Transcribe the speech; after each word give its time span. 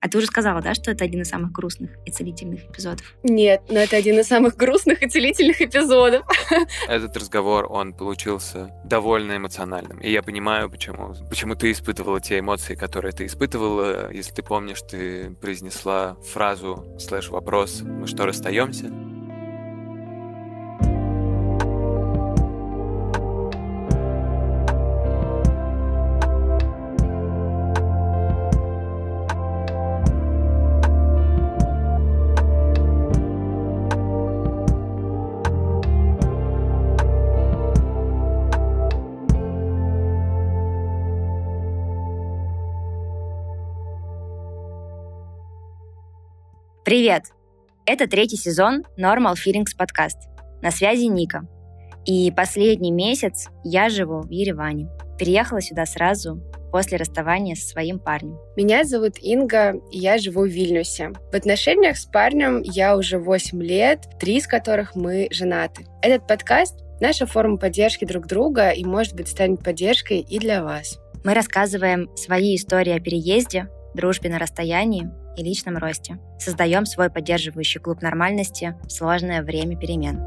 А 0.00 0.08
ты 0.08 0.18
уже 0.18 0.28
сказала, 0.28 0.60
да, 0.60 0.74
что 0.74 0.92
это 0.92 1.04
один 1.04 1.22
из 1.22 1.28
самых 1.28 1.50
грустных 1.50 1.90
и 2.06 2.12
целительных 2.12 2.70
эпизодов? 2.70 3.16
Нет, 3.24 3.62
но 3.68 3.80
это 3.80 3.96
один 3.96 4.18
из 4.20 4.28
самых 4.28 4.56
грустных 4.56 5.02
и 5.02 5.08
целительных 5.08 5.60
эпизодов. 5.60 6.24
Этот 6.88 7.16
разговор, 7.16 7.66
он 7.68 7.92
получился 7.92 8.70
довольно 8.84 9.36
эмоциональным. 9.36 9.98
И 9.98 10.10
я 10.12 10.22
понимаю, 10.22 10.70
почему, 10.70 11.14
почему 11.28 11.56
ты 11.56 11.72
испытывала 11.72 12.20
те 12.20 12.38
эмоции, 12.38 12.76
которые 12.76 13.12
ты 13.12 13.26
испытывала. 13.26 14.12
Если 14.12 14.32
ты 14.34 14.42
помнишь, 14.42 14.82
ты 14.82 15.30
произнесла 15.32 16.16
фразу 16.32 16.96
слэш-вопрос 16.98 17.80
«Мы 17.82 18.06
что, 18.06 18.24
расстаемся?» 18.24 18.92
Привет! 47.08 47.32
Это 47.86 48.06
третий 48.06 48.36
сезон 48.36 48.84
Normal 48.98 49.32
Feelings 49.32 49.74
подкаст. 49.78 50.18
На 50.60 50.70
связи 50.70 51.06
Ника. 51.06 51.48
И 52.04 52.30
последний 52.30 52.92
месяц 52.92 53.48
я 53.64 53.88
живу 53.88 54.20
в 54.20 54.28
Ереване. 54.28 54.90
Переехала 55.18 55.62
сюда 55.62 55.86
сразу 55.86 56.38
после 56.70 56.98
расставания 56.98 57.54
со 57.54 57.66
своим 57.66 57.98
парнем. 57.98 58.36
Меня 58.58 58.84
зовут 58.84 59.14
Инга, 59.22 59.80
и 59.90 59.96
я 59.96 60.18
живу 60.18 60.42
в 60.42 60.48
Вильнюсе. 60.48 61.12
В 61.32 61.34
отношениях 61.34 61.96
с 61.96 62.04
парнем 62.04 62.60
я 62.60 62.94
уже 62.94 63.18
8 63.18 63.62
лет, 63.62 64.00
три 64.20 64.36
из 64.36 64.46
которых 64.46 64.94
мы 64.94 65.28
женаты. 65.30 65.86
Этот 66.02 66.26
подкаст— 66.26 66.84
наша 67.00 67.24
форма 67.24 67.56
поддержки 67.56 68.04
друг 68.04 68.26
друга 68.26 68.68
и, 68.68 68.84
может 68.84 69.14
быть, 69.14 69.28
станет 69.28 69.64
поддержкой 69.64 70.18
и 70.18 70.38
для 70.38 70.62
вас. 70.62 70.98
Мы 71.24 71.32
рассказываем 71.32 72.14
свои 72.16 72.54
истории 72.54 72.92
о 72.92 73.00
переезде, 73.00 73.70
дружбе 73.94 74.28
на 74.28 74.38
расстоянии 74.38 75.10
и 75.38 75.42
личном 75.42 75.76
росте. 75.76 76.18
Создаем 76.38 76.86
свой 76.86 77.10
поддерживающий 77.10 77.80
клуб 77.80 78.02
нормальности 78.02 78.74
в 78.84 78.90
сложное 78.90 79.42
время 79.42 79.76
перемен. 79.76 80.20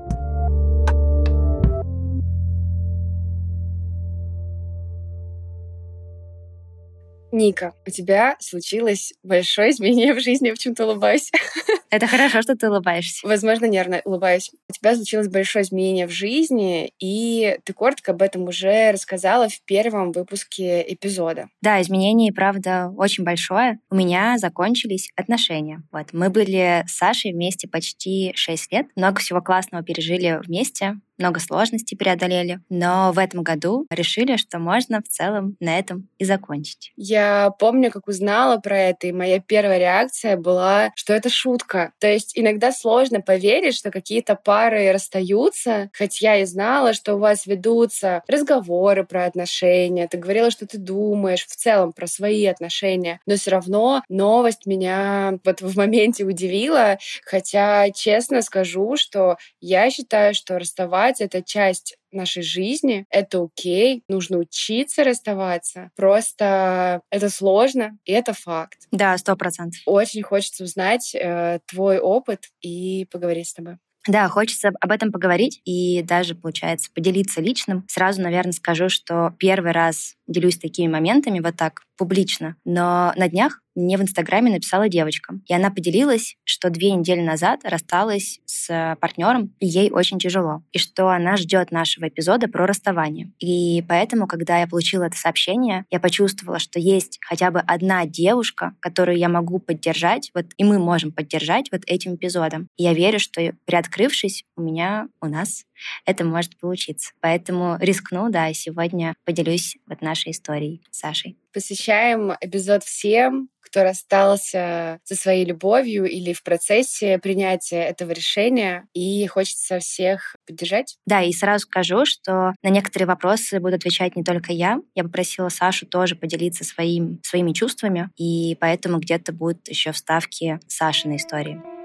Ника, 7.31 7.73
у 7.87 7.89
тебя 7.89 8.35
случилось 8.39 9.13
большое 9.23 9.71
изменение 9.71 10.13
в 10.13 10.19
жизни, 10.19 10.47
я 10.47 10.53
почему-то 10.53 10.85
улыбаюсь. 10.85 11.31
Это 11.89 12.07
хорошо, 12.07 12.41
что 12.41 12.55
ты 12.55 12.69
улыбаешься. 12.69 13.27
Возможно, 13.27 13.65
нервно 13.65 14.01
улыбаюсь. 14.05 14.51
У 14.69 14.73
тебя 14.73 14.95
случилось 14.95 15.27
большое 15.27 15.63
изменение 15.63 16.07
в 16.07 16.11
жизни, 16.11 16.93
и 16.99 17.57
ты 17.65 17.73
коротко 17.73 18.11
об 18.11 18.21
этом 18.21 18.43
уже 18.43 18.91
рассказала 18.91 19.49
в 19.49 19.61
первом 19.63 20.11
выпуске 20.11 20.85
эпизода. 20.87 21.49
Да, 21.61 21.81
изменение, 21.81 22.31
правда, 22.31 22.93
очень 22.95 23.23
большое. 23.23 23.79
У 23.89 23.95
меня 23.95 24.37
закончились 24.37 25.09
отношения. 25.15 25.83
Вот. 25.91 26.13
Мы 26.13 26.29
были 26.29 26.83
с 26.87 26.95
Сашей 26.95 27.33
вместе 27.33 27.67
почти 27.67 28.31
6 28.35 28.71
лет. 28.71 28.87
Много 28.95 29.19
всего 29.19 29.41
классного 29.41 29.83
пережили 29.83 30.39
вместе 30.43 30.95
много 31.21 31.39
сложностей 31.39 31.97
преодолели, 31.97 32.59
но 32.69 33.11
в 33.11 33.19
этом 33.19 33.43
году 33.43 33.85
решили, 33.89 34.35
что 34.37 34.59
можно 34.59 35.01
в 35.01 35.07
целом 35.07 35.55
на 35.59 35.77
этом 35.77 36.09
и 36.17 36.25
закончить. 36.25 36.91
Я 36.97 37.51
помню, 37.59 37.91
как 37.91 38.07
узнала 38.07 38.57
про 38.57 38.77
это, 38.77 39.07
и 39.07 39.11
моя 39.11 39.39
первая 39.39 39.77
реакция 39.77 40.35
была, 40.35 40.91
что 40.95 41.13
это 41.13 41.29
шутка. 41.29 41.93
То 41.99 42.07
есть 42.07 42.31
иногда 42.35 42.71
сложно 42.71 43.21
поверить, 43.21 43.75
что 43.75 43.91
какие-то 43.91 44.35
пары 44.35 44.91
расстаются, 44.91 45.89
хоть 45.97 46.21
я 46.21 46.37
и 46.37 46.45
знала, 46.45 46.93
что 46.93 47.15
у 47.15 47.19
вас 47.19 47.45
ведутся 47.45 48.23
разговоры 48.27 49.05
про 49.05 49.25
отношения, 49.25 50.07
ты 50.07 50.17
говорила, 50.17 50.51
что 50.51 50.65
ты 50.65 50.77
думаешь 50.77 51.45
в 51.45 51.55
целом 51.55 51.93
про 51.93 52.07
свои 52.07 52.45
отношения, 52.45 53.19
но 53.25 53.35
все 53.35 53.51
равно 53.51 54.01
новость 54.09 54.65
меня 54.65 55.39
вот 55.45 55.61
в 55.61 55.77
моменте 55.77 56.23
удивила, 56.23 56.97
хотя 57.25 57.89
честно 57.91 58.41
скажу, 58.41 58.95
что 58.97 59.37
я 59.59 59.89
считаю, 59.89 60.33
что 60.33 60.57
расставаться 60.57 61.10
расставать— 61.11 61.21
это 61.35 61.43
часть 61.43 61.97
нашей 62.11 62.43
жизни, 62.43 63.05
это 63.09 63.43
окей, 63.43 64.03
нужно 64.07 64.37
учиться 64.37 65.03
расставаться. 65.03 65.91
Просто 65.95 67.01
это 67.09 67.29
сложно, 67.29 67.97
и 68.05 68.11
это 68.11 68.33
факт. 68.33 68.79
Да, 68.91 69.17
сто 69.17 69.35
процентов. 69.35 69.81
Очень 69.85 70.23
хочется 70.23 70.63
узнать 70.63 71.15
э, 71.15 71.59
твой 71.69 71.99
опыт 71.99 72.45
и 72.61 73.07
поговорить 73.11 73.47
с 73.47 73.53
тобой. 73.53 73.77
Да, 74.07 74.27
хочется 74.29 74.71
об 74.79 74.91
этом 74.91 75.11
поговорить 75.11 75.61
и 75.63 76.01
даже, 76.01 76.33
получается, 76.33 76.89
поделиться 76.93 77.39
личным. 77.39 77.85
Сразу, 77.87 78.19
наверное, 78.21 78.51
скажу, 78.51 78.89
что 78.89 79.35
первый 79.37 79.73
раз 79.73 80.15
делюсь 80.27 80.57
такими 80.57 80.91
моментами 80.91 81.39
вот 81.39 81.55
так 81.55 81.83
публично, 81.97 82.55
но 82.65 83.13
на 83.15 83.29
днях 83.29 83.61
мне 83.75 83.97
в 83.97 84.01
Инстаграме 84.01 84.51
написала 84.51 84.89
девочка, 84.89 85.35
и 85.47 85.53
она 85.53 85.69
поделилась, 85.71 86.35
что 86.43 86.69
две 86.69 86.91
недели 86.91 87.21
назад 87.21 87.61
рассталась 87.63 88.39
с 88.45 88.97
партнером, 88.99 89.53
и 89.59 89.67
ей 89.67 89.91
очень 89.91 90.19
тяжело, 90.19 90.63
и 90.71 90.77
что 90.77 91.09
она 91.09 91.37
ждет 91.37 91.71
нашего 91.71 92.07
эпизода 92.07 92.47
про 92.47 92.65
расставание. 92.67 93.31
И 93.39 93.83
поэтому, 93.87 94.27
когда 94.27 94.59
я 94.59 94.67
получила 94.67 95.03
это 95.03 95.17
сообщение, 95.17 95.85
я 95.89 95.99
почувствовала, 95.99 96.59
что 96.59 96.79
есть 96.79 97.19
хотя 97.25 97.51
бы 97.51 97.59
одна 97.59 98.05
девушка, 98.05 98.73
которую 98.79 99.17
я 99.17 99.29
могу 99.29 99.59
поддержать, 99.59 100.31
вот 100.33 100.45
и 100.57 100.63
мы 100.63 100.79
можем 100.79 101.11
поддержать 101.11 101.71
вот 101.71 101.81
этим 101.87 102.15
эпизодом. 102.15 102.67
И 102.77 102.83
я 102.83 102.93
верю, 102.93 103.19
что 103.19 103.53
приоткрывшись, 103.65 104.43
у 104.55 104.61
меня, 104.61 105.07
у 105.21 105.27
нас 105.27 105.63
это 106.05 106.23
может 106.23 106.57
получиться. 106.59 107.11
Поэтому 107.19 107.77
рискну, 107.79 108.29
да, 108.29 108.51
сегодня 108.53 109.15
поделюсь 109.25 109.77
вот 109.87 110.01
нашей 110.01 110.31
историей 110.31 110.81
с 110.91 110.99
Сашей. 110.99 111.37
Посвящаем 111.53 112.33
эпизод 112.39 112.83
всем, 112.83 113.49
кто 113.71 113.83
расстался 113.83 114.99
со 115.03 115.15
своей 115.15 115.45
любовью 115.45 116.05
или 116.05 116.33
в 116.33 116.43
процессе 116.43 117.17
принятия 117.19 117.81
этого 117.81 118.11
решения, 118.11 118.85
и 118.93 119.25
хочется 119.27 119.79
всех 119.79 120.35
поддержать. 120.45 120.97
Да, 121.05 121.21
и 121.21 121.31
сразу 121.31 121.63
скажу, 121.63 122.05
что 122.05 122.53
на 122.61 122.69
некоторые 122.69 123.07
вопросы 123.07 123.59
буду 123.61 123.75
отвечать 123.75 124.15
не 124.17 124.23
только 124.23 124.51
я. 124.51 124.79
Я 124.93 125.03
попросила 125.03 125.47
Сашу 125.49 125.85
тоже 125.85 126.15
поделиться 126.15 126.65
своим, 126.65 127.21
своими 127.23 127.53
чувствами, 127.53 128.09
и 128.17 128.57
поэтому 128.59 128.99
где-то 128.99 129.31
будут 129.31 129.67
еще 129.69 129.93
вставки 129.93 130.59
Сашиной 130.67 131.15
истории. 131.15 131.80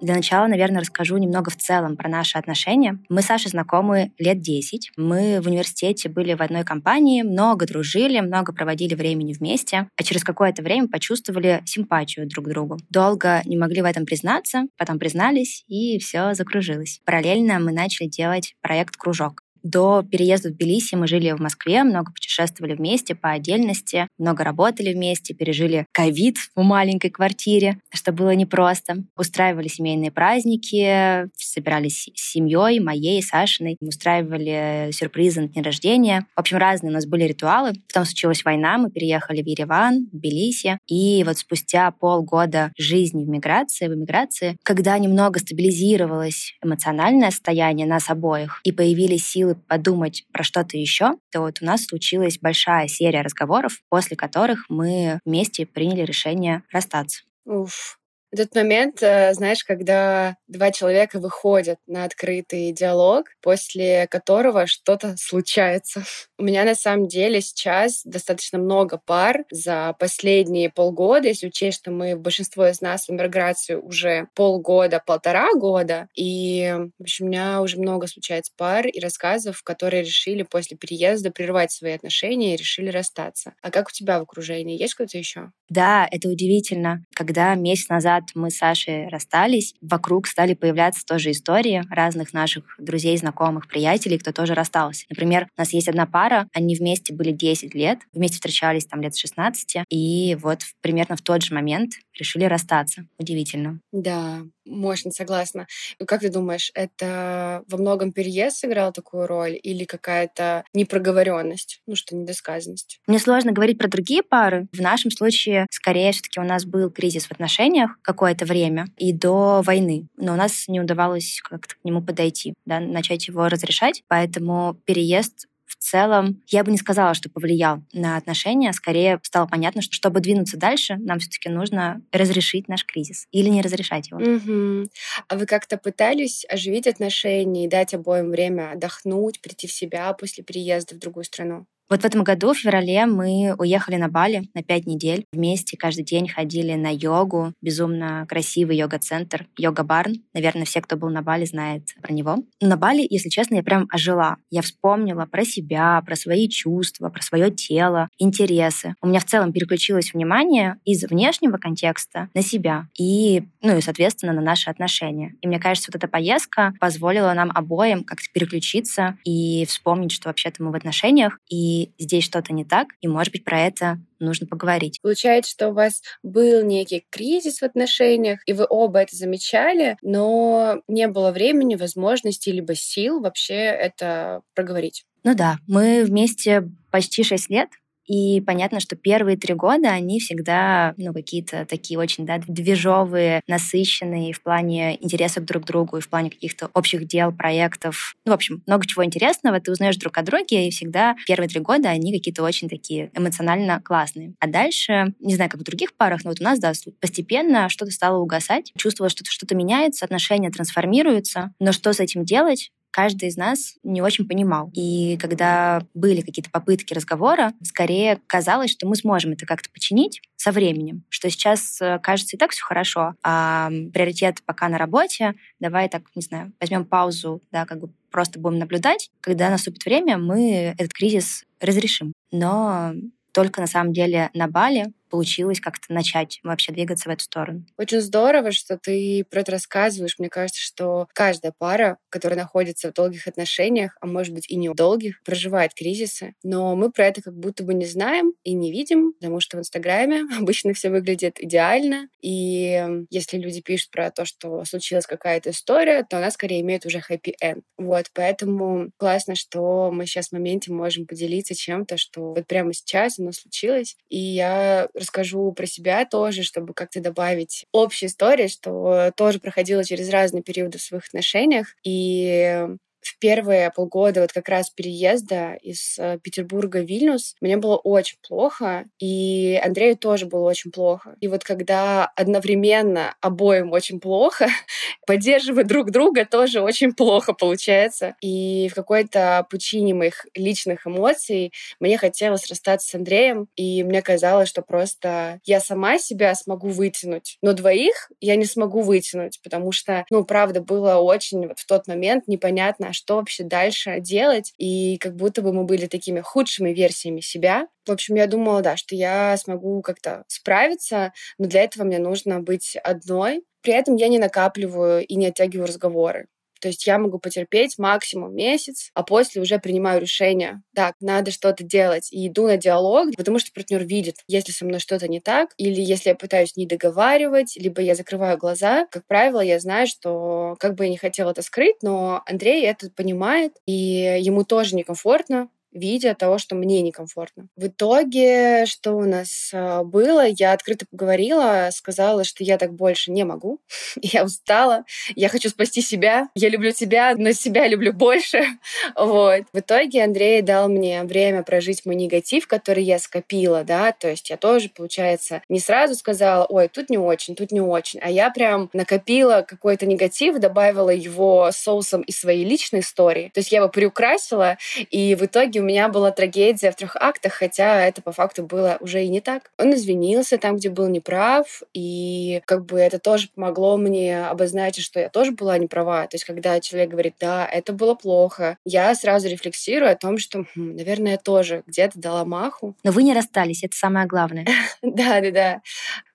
Для 0.00 0.14
начала, 0.14 0.46
наверное, 0.46 0.80
расскажу 0.80 1.16
немного 1.16 1.50
в 1.50 1.56
целом 1.56 1.96
про 1.96 2.08
наши 2.08 2.36
отношения. 2.36 2.98
Мы 3.08 3.22
с 3.22 3.26
Сашей 3.26 3.50
знакомы 3.50 4.12
лет 4.18 4.40
10. 4.40 4.92
Мы 4.96 5.40
в 5.40 5.46
университете 5.46 6.08
были 6.08 6.34
в 6.34 6.42
одной 6.42 6.64
компании, 6.64 7.22
много 7.22 7.66
дружили, 7.66 8.20
много 8.20 8.52
проводили 8.52 8.94
времени 8.94 9.32
вместе, 9.32 9.88
а 9.96 10.02
через 10.02 10.22
какое-то 10.22 10.62
время 10.62 10.88
почувствовали 10.88 11.62
симпатию 11.64 12.28
друг 12.28 12.46
к 12.46 12.48
другу. 12.48 12.78
Долго 12.90 13.40
не 13.46 13.56
могли 13.56 13.80
в 13.80 13.86
этом 13.86 14.04
признаться, 14.04 14.66
потом 14.76 14.98
признались, 14.98 15.64
и 15.66 15.98
все 15.98 16.34
закружилось. 16.34 17.00
Параллельно 17.04 17.58
мы 17.58 17.72
начали 17.72 18.06
делать 18.06 18.54
проект 18.60 18.96
«Кружок». 18.96 19.45
До 19.66 20.04
переезда 20.08 20.50
в 20.50 20.52
Тбилиси 20.52 20.94
мы 20.94 21.08
жили 21.08 21.32
в 21.32 21.40
Москве, 21.40 21.82
много 21.82 22.12
путешествовали 22.12 22.74
вместе 22.74 23.16
по 23.16 23.32
отдельности, 23.32 24.06
много 24.16 24.44
работали 24.44 24.92
вместе, 24.92 25.34
пережили 25.34 25.86
ковид 25.90 26.36
в 26.54 26.62
маленькой 26.62 27.10
квартире, 27.10 27.80
что 27.92 28.12
было 28.12 28.30
непросто. 28.30 29.02
Устраивали 29.16 29.66
семейные 29.66 30.12
праздники, 30.12 31.28
собирались 31.34 32.08
с 32.14 32.30
семьей, 32.30 32.78
моей, 32.78 33.20
Сашиной, 33.20 33.76
устраивали 33.80 34.90
сюрпризы 34.92 35.40
на 35.40 35.48
день 35.48 35.64
рождения. 35.64 36.26
В 36.36 36.40
общем, 36.40 36.58
разные 36.58 36.90
у 36.90 36.94
нас 36.94 37.04
были 37.04 37.24
ритуалы. 37.24 37.72
Потом 37.88 38.04
случилась 38.04 38.44
война, 38.44 38.78
мы 38.78 38.92
переехали 38.92 39.42
в 39.42 39.46
Ереван, 39.46 40.06
в 40.12 40.16
Тбилиси. 40.16 40.78
И 40.86 41.24
вот 41.24 41.38
спустя 41.38 41.90
полгода 41.90 42.70
жизни 42.78 43.24
в 43.24 43.28
миграции, 43.28 43.88
в 43.88 43.94
эмиграции, 43.94 44.56
когда 44.62 44.96
немного 44.96 45.40
стабилизировалось 45.40 46.54
эмоциональное 46.62 47.32
состояние 47.32 47.88
нас 47.88 48.08
обоих 48.08 48.60
и 48.62 48.70
появились 48.70 49.26
силы 49.26 49.55
подумать 49.68 50.24
про 50.32 50.42
что-то 50.44 50.76
еще, 50.76 51.14
то 51.30 51.40
вот 51.40 51.58
у 51.62 51.64
нас 51.64 51.86
случилась 51.86 52.38
большая 52.38 52.88
серия 52.88 53.22
разговоров, 53.22 53.80
после 53.88 54.16
которых 54.16 54.66
мы 54.68 55.20
вместе 55.24 55.66
приняли 55.66 56.02
решение 56.02 56.62
расстаться. 56.72 57.22
Уф, 57.44 57.98
Этот 58.38 58.54
момент, 58.54 59.02
э, 59.02 59.32
знаешь, 59.32 59.64
когда 59.64 60.36
два 60.46 60.70
человека 60.70 61.18
выходят 61.20 61.78
на 61.86 62.04
открытый 62.04 62.70
диалог, 62.70 63.28
после 63.40 64.06
которого 64.08 64.66
что-то 64.66 65.16
случается. 65.16 66.04
У 66.38 66.42
меня 66.42 66.64
на 66.64 66.74
самом 66.74 67.08
деле 67.08 67.40
сейчас 67.40 68.02
достаточно 68.04 68.58
много 68.58 68.98
пар 68.98 69.44
за 69.50 69.96
последние 69.98 70.68
полгода, 70.68 71.28
если 71.28 71.46
учесть, 71.46 71.78
что 71.78 71.90
мы 71.90 72.14
большинство 72.14 72.66
из 72.66 72.82
нас 72.82 73.06
в 73.06 73.10
эмиграции 73.10 73.74
уже 73.74 74.28
полгода, 74.34 75.02
полтора 75.06 75.54
года. 75.54 76.08
И, 76.14 76.74
в 76.98 77.02
общем, 77.02 77.24
у 77.24 77.28
меня 77.28 77.62
уже 77.62 77.78
много 77.78 78.06
случается 78.06 78.52
пар 78.54 78.86
и 78.86 79.00
рассказов, 79.00 79.62
которые 79.62 80.02
решили 80.02 80.42
после 80.42 80.76
переезда 80.76 81.30
прервать 81.30 81.72
свои 81.72 81.92
отношения 81.92 82.52
и 82.52 82.58
решили 82.58 82.90
расстаться. 82.90 83.54
А 83.62 83.70
как 83.70 83.88
у 83.88 83.92
тебя 83.92 84.18
в 84.18 84.24
окружении? 84.24 84.78
Есть 84.78 84.92
кто-то 84.92 85.16
еще? 85.16 85.52
Да, 85.68 86.06
это 86.10 86.28
удивительно. 86.28 87.02
Когда 87.14 87.54
месяц 87.54 87.88
назад 87.88 88.24
мы 88.34 88.50
с 88.50 88.56
Сашей 88.58 89.08
расстались, 89.08 89.74
вокруг 89.80 90.28
стали 90.28 90.54
появляться 90.54 91.04
тоже 91.04 91.32
истории 91.32 91.82
разных 91.90 92.32
наших 92.32 92.64
друзей, 92.78 93.16
знакомых, 93.16 93.66
приятелей, 93.66 94.18
кто 94.18 94.32
тоже 94.32 94.54
расстался. 94.54 95.06
Например, 95.10 95.48
у 95.56 95.60
нас 95.60 95.72
есть 95.72 95.88
одна 95.88 96.06
пара, 96.06 96.48
они 96.52 96.76
вместе 96.76 97.12
были 97.12 97.32
10 97.32 97.74
лет, 97.74 97.98
вместе 98.12 98.36
встречались 98.36 98.86
там 98.86 99.00
лет 99.00 99.14
с 99.14 99.18
16, 99.18 99.78
и 99.90 100.36
вот 100.40 100.60
примерно 100.80 101.16
в 101.16 101.22
тот 101.22 101.42
же 101.42 101.52
момент 101.54 101.94
решили 102.18 102.44
расстаться. 102.44 103.06
Удивительно. 103.18 103.80
Да, 103.92 104.42
мощно 104.64 105.10
согласна. 105.10 105.66
Как 106.06 106.20
ты 106.20 106.30
думаешь, 106.30 106.70
это 106.74 107.62
во 107.68 107.78
многом 107.78 108.12
переезд 108.12 108.58
сыграл 108.58 108.92
такую 108.92 109.26
роль 109.26 109.58
или 109.62 109.84
какая-то 109.84 110.64
непроговоренность, 110.72 111.80
ну 111.86 111.96
что, 111.96 112.16
недосказанность? 112.16 113.00
Мне 113.06 113.18
сложно 113.18 113.52
говорить 113.52 113.78
про 113.78 113.88
другие 113.88 114.22
пары. 114.22 114.66
В 114.72 114.80
нашем 114.80 115.10
случае, 115.10 115.66
скорее, 115.70 116.12
все-таки 116.12 116.40
у 116.40 116.44
нас 116.44 116.64
был 116.64 116.90
кризис 116.90 117.26
в 117.26 117.32
отношениях 117.32 117.98
какое-то 118.02 118.44
время 118.44 118.86
и 118.96 119.12
до 119.12 119.62
войны, 119.62 120.08
но 120.16 120.34
у 120.34 120.36
нас 120.36 120.68
не 120.68 120.80
удавалось 120.80 121.40
как-то 121.42 121.74
к 121.76 121.84
нему 121.84 122.02
подойти, 122.02 122.54
да, 122.64 122.80
начать 122.80 123.28
его 123.28 123.48
разрешать, 123.48 124.02
поэтому 124.08 124.78
переезд 124.84 125.46
в 125.78 125.82
целом, 125.84 126.42
я 126.46 126.64
бы 126.64 126.70
не 126.70 126.78
сказала, 126.78 127.14
что 127.14 127.30
повлиял 127.30 127.82
на 127.92 128.16
отношения. 128.16 128.72
Скорее 128.72 129.20
стало 129.22 129.46
понятно, 129.46 129.82
что 129.82 129.94
чтобы 129.94 130.20
двинуться 130.20 130.56
дальше, 130.56 130.96
нам 130.96 131.18
все-таки 131.18 131.48
нужно 131.48 132.02
разрешить 132.12 132.68
наш 132.68 132.84
кризис 132.84 133.26
или 133.30 133.48
не 133.48 133.62
разрешать 133.62 134.10
его. 134.10 134.20
Угу. 134.20 134.88
А 135.28 135.36
вы 135.36 135.46
как-то 135.46 135.76
пытались 135.76 136.44
оживить 136.48 136.86
отношения 136.86 137.66
и 137.66 137.68
дать 137.68 137.94
обоим 137.94 138.30
время 138.30 138.72
отдохнуть, 138.72 139.40
прийти 139.40 139.66
в 139.66 139.72
себя 139.72 140.12
после 140.12 140.44
переезда 140.44 140.94
в 140.94 140.98
другую 140.98 141.24
страну? 141.24 141.66
Вот 141.88 142.02
в 142.02 142.04
этом 142.04 142.24
году, 142.24 142.52
в 142.52 142.58
феврале, 142.58 143.06
мы 143.06 143.54
уехали 143.58 143.94
на 143.94 144.08
Бали 144.08 144.48
на 144.54 144.64
пять 144.64 144.86
недель. 144.86 145.24
Вместе 145.32 145.76
каждый 145.76 146.04
день 146.04 146.28
ходили 146.28 146.74
на 146.74 146.92
йогу. 146.92 147.52
Безумно 147.62 148.26
красивый 148.28 148.76
йога-центр, 148.76 149.46
йога-барн. 149.56 150.16
Наверное, 150.34 150.64
все, 150.64 150.80
кто 150.80 150.96
был 150.96 151.10
на 151.10 151.22
Бали, 151.22 151.44
знает 151.44 151.84
про 152.02 152.12
него. 152.12 152.38
На 152.60 152.76
Бали, 152.76 153.06
если 153.08 153.28
честно, 153.28 153.54
я 153.54 153.62
прям 153.62 153.86
ожила. 153.92 154.36
Я 154.50 154.62
вспомнила 154.62 155.26
про 155.26 155.44
себя, 155.44 156.02
про 156.04 156.16
свои 156.16 156.48
чувства, 156.48 157.08
про 157.08 157.22
свое 157.22 157.52
тело, 157.52 158.08
интересы. 158.18 158.96
У 159.00 159.06
меня 159.06 159.20
в 159.20 159.24
целом 159.24 159.52
переключилось 159.52 160.12
внимание 160.12 160.78
из 160.84 161.04
внешнего 161.04 161.56
контекста 161.56 162.28
на 162.34 162.42
себя 162.42 162.88
и, 162.98 163.44
ну 163.62 163.78
и, 163.78 163.80
соответственно, 163.80 164.32
на 164.32 164.40
наши 164.40 164.70
отношения. 164.70 165.34
И 165.40 165.46
мне 165.46 165.60
кажется, 165.60 165.92
вот 165.92 166.02
эта 166.02 166.08
поездка 166.08 166.74
позволила 166.80 167.32
нам 167.32 167.52
обоим 167.54 168.02
как-то 168.02 168.26
переключиться 168.32 169.16
и 169.24 169.64
вспомнить, 169.66 170.10
что 170.10 170.28
вообще-то 170.28 170.64
мы 170.64 170.72
в 170.72 170.74
отношениях, 170.74 171.38
и 171.48 171.75
здесь 171.98 172.24
что-то 172.24 172.52
не 172.52 172.64
так, 172.64 172.88
и, 173.00 173.08
может 173.08 173.32
быть, 173.32 173.44
про 173.44 173.60
это 173.60 173.98
нужно 174.18 174.46
поговорить. 174.46 175.00
Получается, 175.02 175.50
что 175.50 175.68
у 175.68 175.72
вас 175.72 176.02
был 176.22 176.64
некий 176.64 177.04
кризис 177.10 177.60
в 177.60 177.64
отношениях, 177.64 178.40
и 178.46 178.52
вы 178.52 178.66
оба 178.68 179.00
это 179.00 179.16
замечали, 179.16 179.96
но 180.02 180.80
не 180.88 181.08
было 181.08 181.30
времени, 181.32 181.76
возможности, 181.76 182.50
либо 182.50 182.74
сил 182.74 183.20
вообще 183.20 183.54
это 183.54 184.42
проговорить. 184.54 185.04
Ну 185.24 185.34
да, 185.34 185.58
мы 185.66 186.04
вместе 186.04 186.68
почти 186.90 187.22
шесть 187.22 187.50
лет, 187.50 187.68
и 188.06 188.40
понятно, 188.40 188.80
что 188.80 188.96
первые 188.96 189.36
три 189.36 189.54
года 189.54 189.90
они 189.90 190.20
всегда, 190.20 190.94
ну, 190.96 191.12
какие-то 191.12 191.66
такие 191.66 191.98
очень, 191.98 192.26
да, 192.26 192.40
движовые, 192.46 193.42
насыщенные 193.46 194.32
в 194.32 194.42
плане 194.42 195.02
интересов 195.02 195.44
друг 195.44 195.64
к 195.64 195.66
другу 195.66 195.98
и 195.98 196.00
в 196.00 196.08
плане 196.08 196.30
каких-то 196.30 196.70
общих 196.74 197.06
дел, 197.06 197.32
проектов. 197.32 198.14
Ну, 198.24 198.32
в 198.32 198.34
общем, 198.34 198.62
много 198.66 198.86
чего 198.86 199.04
интересного 199.04 199.60
ты 199.60 199.72
узнаешь 199.72 199.96
друг 199.96 200.16
о 200.18 200.22
друге, 200.22 200.68
и 200.68 200.70
всегда 200.70 201.16
первые 201.26 201.48
три 201.48 201.60
года 201.60 201.90
они 201.90 202.12
какие-то 202.12 202.42
очень 202.42 202.68
такие 202.68 203.10
эмоционально 203.14 203.80
классные. 203.80 204.34
А 204.40 204.46
дальше, 204.46 205.14
не 205.20 205.34
знаю, 205.34 205.50
как 205.50 205.60
в 205.60 205.64
других 205.64 205.94
парах, 205.94 206.24
но 206.24 206.30
вот 206.30 206.40
у 206.40 206.44
нас, 206.44 206.58
да, 206.58 206.72
постепенно 207.00 207.68
что-то 207.68 207.90
стало 207.90 208.18
угасать, 208.18 208.72
чувствовала, 208.76 209.10
что 209.10 209.24
что-то 209.24 209.54
меняется, 209.54 210.04
отношения 210.04 210.50
трансформируются, 210.50 211.52
но 211.58 211.72
что 211.72 211.92
с 211.92 212.00
этим 212.00 212.24
делать, 212.24 212.70
каждый 212.96 213.28
из 213.28 213.36
нас 213.36 213.74
не 213.82 214.00
очень 214.00 214.26
понимал. 214.26 214.70
И 214.72 215.18
когда 215.20 215.82
были 215.92 216.22
какие-то 216.22 216.50
попытки 216.50 216.94
разговора, 216.94 217.52
скорее 217.62 218.18
казалось, 218.26 218.70
что 218.70 218.88
мы 218.88 218.96
сможем 218.96 219.32
это 219.32 219.44
как-то 219.44 219.68
починить 219.68 220.22
со 220.36 220.50
временем, 220.50 221.04
что 221.10 221.28
сейчас 221.28 221.78
э, 221.82 221.98
кажется 222.02 222.36
и 222.36 222.38
так 222.38 222.52
все 222.52 222.64
хорошо, 222.64 223.14
а 223.22 223.68
приоритет 223.92 224.38
пока 224.46 224.70
на 224.70 224.78
работе, 224.78 225.34
давай 225.60 225.90
так, 225.90 226.04
не 226.14 226.22
знаю, 226.22 226.54
возьмем 226.58 226.86
паузу, 226.86 227.42
да, 227.52 227.66
как 227.66 227.80
бы 227.80 227.90
просто 228.10 228.40
будем 228.40 228.58
наблюдать. 228.58 229.10
Когда 229.20 229.50
наступит 229.50 229.84
время, 229.84 230.16
мы 230.16 230.74
этот 230.78 230.94
кризис 230.94 231.44
разрешим. 231.60 232.14
Но 232.32 232.94
только 233.32 233.60
на 233.60 233.66
самом 233.66 233.92
деле 233.92 234.30
на 234.32 234.48
Бали 234.48 234.86
получилось 235.08 235.60
как-то 235.60 235.92
начать 235.92 236.40
вообще 236.42 236.72
двигаться 236.72 237.08
в 237.08 237.12
эту 237.12 237.24
сторону. 237.24 237.64
Очень 237.76 238.00
здорово, 238.00 238.52
что 238.52 238.78
ты 238.78 239.24
про 239.30 239.40
это 239.40 239.52
рассказываешь. 239.52 240.18
Мне 240.18 240.28
кажется, 240.28 240.60
что 240.60 241.08
каждая 241.12 241.52
пара, 241.56 241.98
которая 242.08 242.38
находится 242.38 242.90
в 242.90 242.94
долгих 242.94 243.26
отношениях, 243.26 243.96
а 244.00 244.06
может 244.06 244.34
быть 244.34 244.48
и 244.48 244.56
не 244.56 244.68
в 244.68 244.74
долгих, 244.74 245.22
проживает 245.22 245.74
кризисы. 245.74 246.34
Но 246.42 246.76
мы 246.76 246.90
про 246.90 247.06
это 247.06 247.22
как 247.22 247.34
будто 247.34 247.64
бы 247.64 247.74
не 247.74 247.86
знаем 247.86 248.32
и 248.44 248.52
не 248.52 248.72
видим, 248.72 249.12
потому 249.14 249.40
что 249.40 249.56
в 249.56 249.60
Инстаграме 249.60 250.24
обычно 250.38 250.72
все 250.74 250.90
выглядит 250.90 251.40
идеально. 251.40 252.08
И 252.20 253.06
если 253.10 253.38
люди 253.38 253.60
пишут 253.60 253.90
про 253.90 254.10
то, 254.10 254.24
что 254.24 254.64
случилась 254.64 255.06
какая-то 255.06 255.50
история, 255.50 256.04
то 256.08 256.18
она 256.18 256.30
скорее 256.30 256.60
имеет 256.60 256.86
уже 256.86 257.00
хэппи-энд. 257.00 257.64
Вот, 257.76 258.06
поэтому 258.14 258.90
классно, 258.96 259.34
что 259.34 259.90
мы 259.92 260.06
сейчас 260.06 260.28
в 260.28 260.32
моменте 260.32 260.72
можем 260.72 261.06
поделиться 261.06 261.54
чем-то, 261.54 261.96
что 261.96 262.34
вот 262.34 262.46
прямо 262.46 262.72
сейчас 262.72 263.18
оно 263.18 263.32
случилось. 263.32 263.96
И 264.08 264.18
я 264.18 264.88
расскажу 264.96 265.52
про 265.52 265.66
себя 265.66 266.04
тоже, 266.06 266.42
чтобы 266.42 266.74
как-то 266.74 267.00
добавить 267.00 267.66
общей 267.72 268.06
истории, 268.06 268.48
что 268.48 269.12
тоже 269.16 269.40
проходила 269.40 269.84
через 269.84 270.10
разные 270.10 270.42
периоды 270.42 270.78
в 270.78 270.82
своих 270.82 271.06
отношениях. 271.06 271.68
И 271.84 272.66
в 273.06 273.18
первые 273.18 273.70
полгода 273.70 274.20
вот 274.22 274.32
как 274.32 274.48
раз 274.48 274.70
переезда 274.70 275.54
из 275.62 275.98
э, 275.98 276.18
Петербурга 276.22 276.78
в 276.78 276.86
Вильнюс 276.86 277.34
мне 277.40 277.56
было 277.56 277.76
очень 277.76 278.18
плохо, 278.26 278.84
и 278.98 279.60
Андрею 279.62 279.96
тоже 279.96 280.26
было 280.26 280.48
очень 280.48 280.70
плохо. 280.70 281.16
И 281.20 281.28
вот 281.28 281.44
когда 281.44 282.06
одновременно 282.16 283.14
обоим 283.20 283.72
очень 283.72 284.00
плохо, 284.00 284.48
поддерживать 285.06 285.66
друг 285.66 285.90
друга 285.90 286.24
тоже 286.24 286.60
очень 286.60 286.92
плохо 286.92 287.32
получается. 287.32 288.16
И 288.20 288.68
в 288.70 288.74
какой-то 288.74 289.46
пучине 289.50 289.94
моих 289.94 290.26
личных 290.34 290.86
эмоций 290.86 291.52
мне 291.80 291.98
хотелось 291.98 292.48
расстаться 292.48 292.88
с 292.88 292.94
Андреем, 292.94 293.48
и 293.56 293.82
мне 293.84 294.02
казалось, 294.02 294.48
что 294.48 294.62
просто 294.62 295.40
я 295.44 295.60
сама 295.60 295.98
себя 295.98 296.34
смогу 296.34 296.68
вытянуть, 296.68 297.38
но 297.42 297.52
двоих 297.52 298.10
я 298.20 298.36
не 298.36 298.44
смогу 298.44 298.80
вытянуть, 298.82 299.40
потому 299.42 299.72
что, 299.72 300.04
ну, 300.10 300.24
правда, 300.24 300.60
было 300.60 300.96
очень 300.96 301.46
вот 301.46 301.58
в 301.58 301.66
тот 301.66 301.86
момент 301.86 302.24
непонятно, 302.26 302.92
что 302.96 303.16
вообще 303.16 303.44
дальше 303.44 304.00
делать, 304.00 304.52
и 304.58 304.98
как 304.98 305.16
будто 305.16 305.42
бы 305.42 305.52
мы 305.52 305.64
были 305.64 305.86
такими 305.86 306.20
худшими 306.20 306.70
версиями 306.70 307.20
себя. 307.20 307.68
В 307.86 307.92
общем, 307.92 308.16
я 308.16 308.26
думала, 308.26 308.62
да, 308.62 308.76
что 308.76 308.96
я 308.96 309.36
смогу 309.36 309.82
как-то 309.82 310.24
справиться, 310.28 311.12
но 311.38 311.46
для 311.46 311.62
этого 311.62 311.84
мне 311.84 311.98
нужно 311.98 312.40
быть 312.40 312.76
одной. 312.76 313.44
При 313.62 313.72
этом 313.74 313.96
я 313.96 314.08
не 314.08 314.18
накапливаю 314.18 315.06
и 315.06 315.14
не 315.16 315.26
оттягиваю 315.28 315.66
разговоры. 315.68 316.26
То 316.60 316.68
есть 316.68 316.86
я 316.86 316.98
могу 316.98 317.18
потерпеть 317.18 317.78
максимум 317.78 318.34
месяц, 318.34 318.90
а 318.94 319.02
после 319.02 319.40
уже 319.42 319.58
принимаю 319.58 320.00
решение. 320.00 320.62
Так, 320.74 320.94
надо 321.00 321.30
что-то 321.30 321.64
делать. 321.64 322.08
И 322.12 322.28
иду 322.28 322.46
на 322.46 322.56
диалог, 322.56 323.08
потому 323.16 323.38
что 323.38 323.52
партнер 323.52 323.84
видит, 323.84 324.16
если 324.28 324.52
со 324.52 324.64
мной 324.64 324.80
что-то 324.80 325.08
не 325.08 325.20
так, 325.20 325.50
или 325.56 325.80
если 325.80 326.10
я 326.10 326.14
пытаюсь 326.14 326.56
не 326.56 326.66
договаривать, 326.66 327.56
либо 327.56 327.80
я 327.82 327.94
закрываю 327.94 328.38
глаза. 328.38 328.86
Как 328.90 329.06
правило, 329.06 329.40
я 329.40 329.58
знаю, 329.60 329.86
что 329.86 330.56
как 330.58 330.74
бы 330.74 330.84
я 330.84 330.90
не 330.90 330.96
хотела 330.98 331.30
это 331.30 331.42
скрыть, 331.42 331.76
но 331.82 332.22
Андрей 332.26 332.64
это 332.66 332.90
понимает, 332.90 333.52
и 333.66 333.72
ему 334.20 334.44
тоже 334.44 334.76
некомфортно, 334.76 335.48
видя 335.76 336.14
того, 336.14 336.38
что 336.38 336.54
мне 336.54 336.82
некомфортно. 336.82 337.48
В 337.56 337.66
итоге, 337.66 338.66
что 338.66 338.92
у 338.92 339.04
нас 339.04 339.50
а, 339.52 339.84
было, 339.84 340.26
я 340.26 340.52
открыто 340.52 340.86
поговорила, 340.90 341.68
сказала, 341.72 342.24
что 342.24 342.42
я 342.42 342.58
так 342.58 342.72
больше 342.72 343.12
не 343.12 343.24
могу, 343.24 343.60
я 344.00 344.24
устала, 344.24 344.84
я 345.14 345.28
хочу 345.28 345.48
спасти 345.48 345.82
себя, 345.82 346.28
я 346.34 346.48
люблю 346.48 346.72
тебя, 346.72 347.14
но 347.16 347.32
себя 347.32 347.68
люблю 347.68 347.92
больше. 347.92 348.44
Вот. 348.94 349.42
В 349.52 349.58
итоге 349.58 350.04
Андрей 350.04 350.42
дал 350.42 350.68
мне 350.68 351.02
время 351.02 351.42
прожить 351.42 351.84
мой 351.84 351.94
негатив, 351.94 352.46
который 352.46 352.82
я 352.82 352.98
скопила, 352.98 353.62
да, 353.62 353.92
то 353.92 354.08
есть 354.08 354.30
я 354.30 354.36
тоже, 354.36 354.70
получается, 354.70 355.42
не 355.48 355.60
сразу 355.60 355.94
сказала, 355.94 356.46
ой, 356.46 356.68
тут 356.68 356.88
не 356.88 356.98
очень, 356.98 357.34
тут 357.34 357.52
не 357.52 357.60
очень, 357.60 358.00
а 358.00 358.10
я 358.10 358.30
прям 358.30 358.70
накопила 358.72 359.44
какой-то 359.46 359.86
негатив, 359.86 360.38
добавила 360.38 360.90
его 360.90 361.50
соусом 361.52 362.02
из 362.02 362.18
своей 362.18 362.44
личной 362.44 362.80
истории. 362.80 363.30
То 363.34 363.40
есть 363.40 363.52
я 363.52 363.58
его 363.58 363.68
приукрасила, 363.68 364.56
и 364.90 365.14
в 365.14 365.24
итоге 365.24 365.60
меня 365.66 365.88
была 365.88 366.10
трагедия 366.10 366.70
в 366.70 366.76
трех 366.76 366.96
актах, 366.96 367.34
хотя 367.34 367.86
это 367.86 368.02
по 368.02 368.12
факту 368.12 368.44
было 368.44 368.76
уже 368.80 369.04
и 369.04 369.08
не 369.08 369.20
так. 369.20 369.50
Он 369.58 369.74
извинился 369.74 370.38
там, 370.38 370.56
где 370.56 370.70
был 370.70 370.88
неправ, 370.88 371.62
и 371.74 372.40
как 372.46 372.64
бы 372.64 372.78
это 372.78 372.98
тоже 372.98 373.28
помогло 373.34 373.76
мне 373.76 374.26
обозначить, 374.26 374.84
что 374.84 375.00
я 375.00 375.08
тоже 375.08 375.32
была 375.32 375.58
неправа. 375.58 376.06
То 376.08 376.14
есть 376.14 376.24
когда 376.24 376.60
человек 376.60 376.90
говорит, 376.90 377.14
да, 377.20 377.46
это 377.46 377.72
было 377.72 377.94
плохо, 377.94 378.58
я 378.64 378.94
сразу 378.94 379.28
рефлексирую 379.28 379.90
о 379.90 379.96
том, 379.96 380.18
что, 380.18 380.44
хм, 380.54 380.76
наверное, 380.76 381.12
я 381.12 381.18
тоже 381.18 381.62
где-то 381.66 381.98
дала 381.98 382.24
маху. 382.24 382.74
Но 382.84 382.90
вы 382.92 383.02
не 383.02 383.14
расстались, 383.14 383.64
это 383.64 383.76
самое 383.76 384.06
главное. 384.06 384.46
Да, 384.82 385.20
да, 385.20 385.30
да 385.30 385.60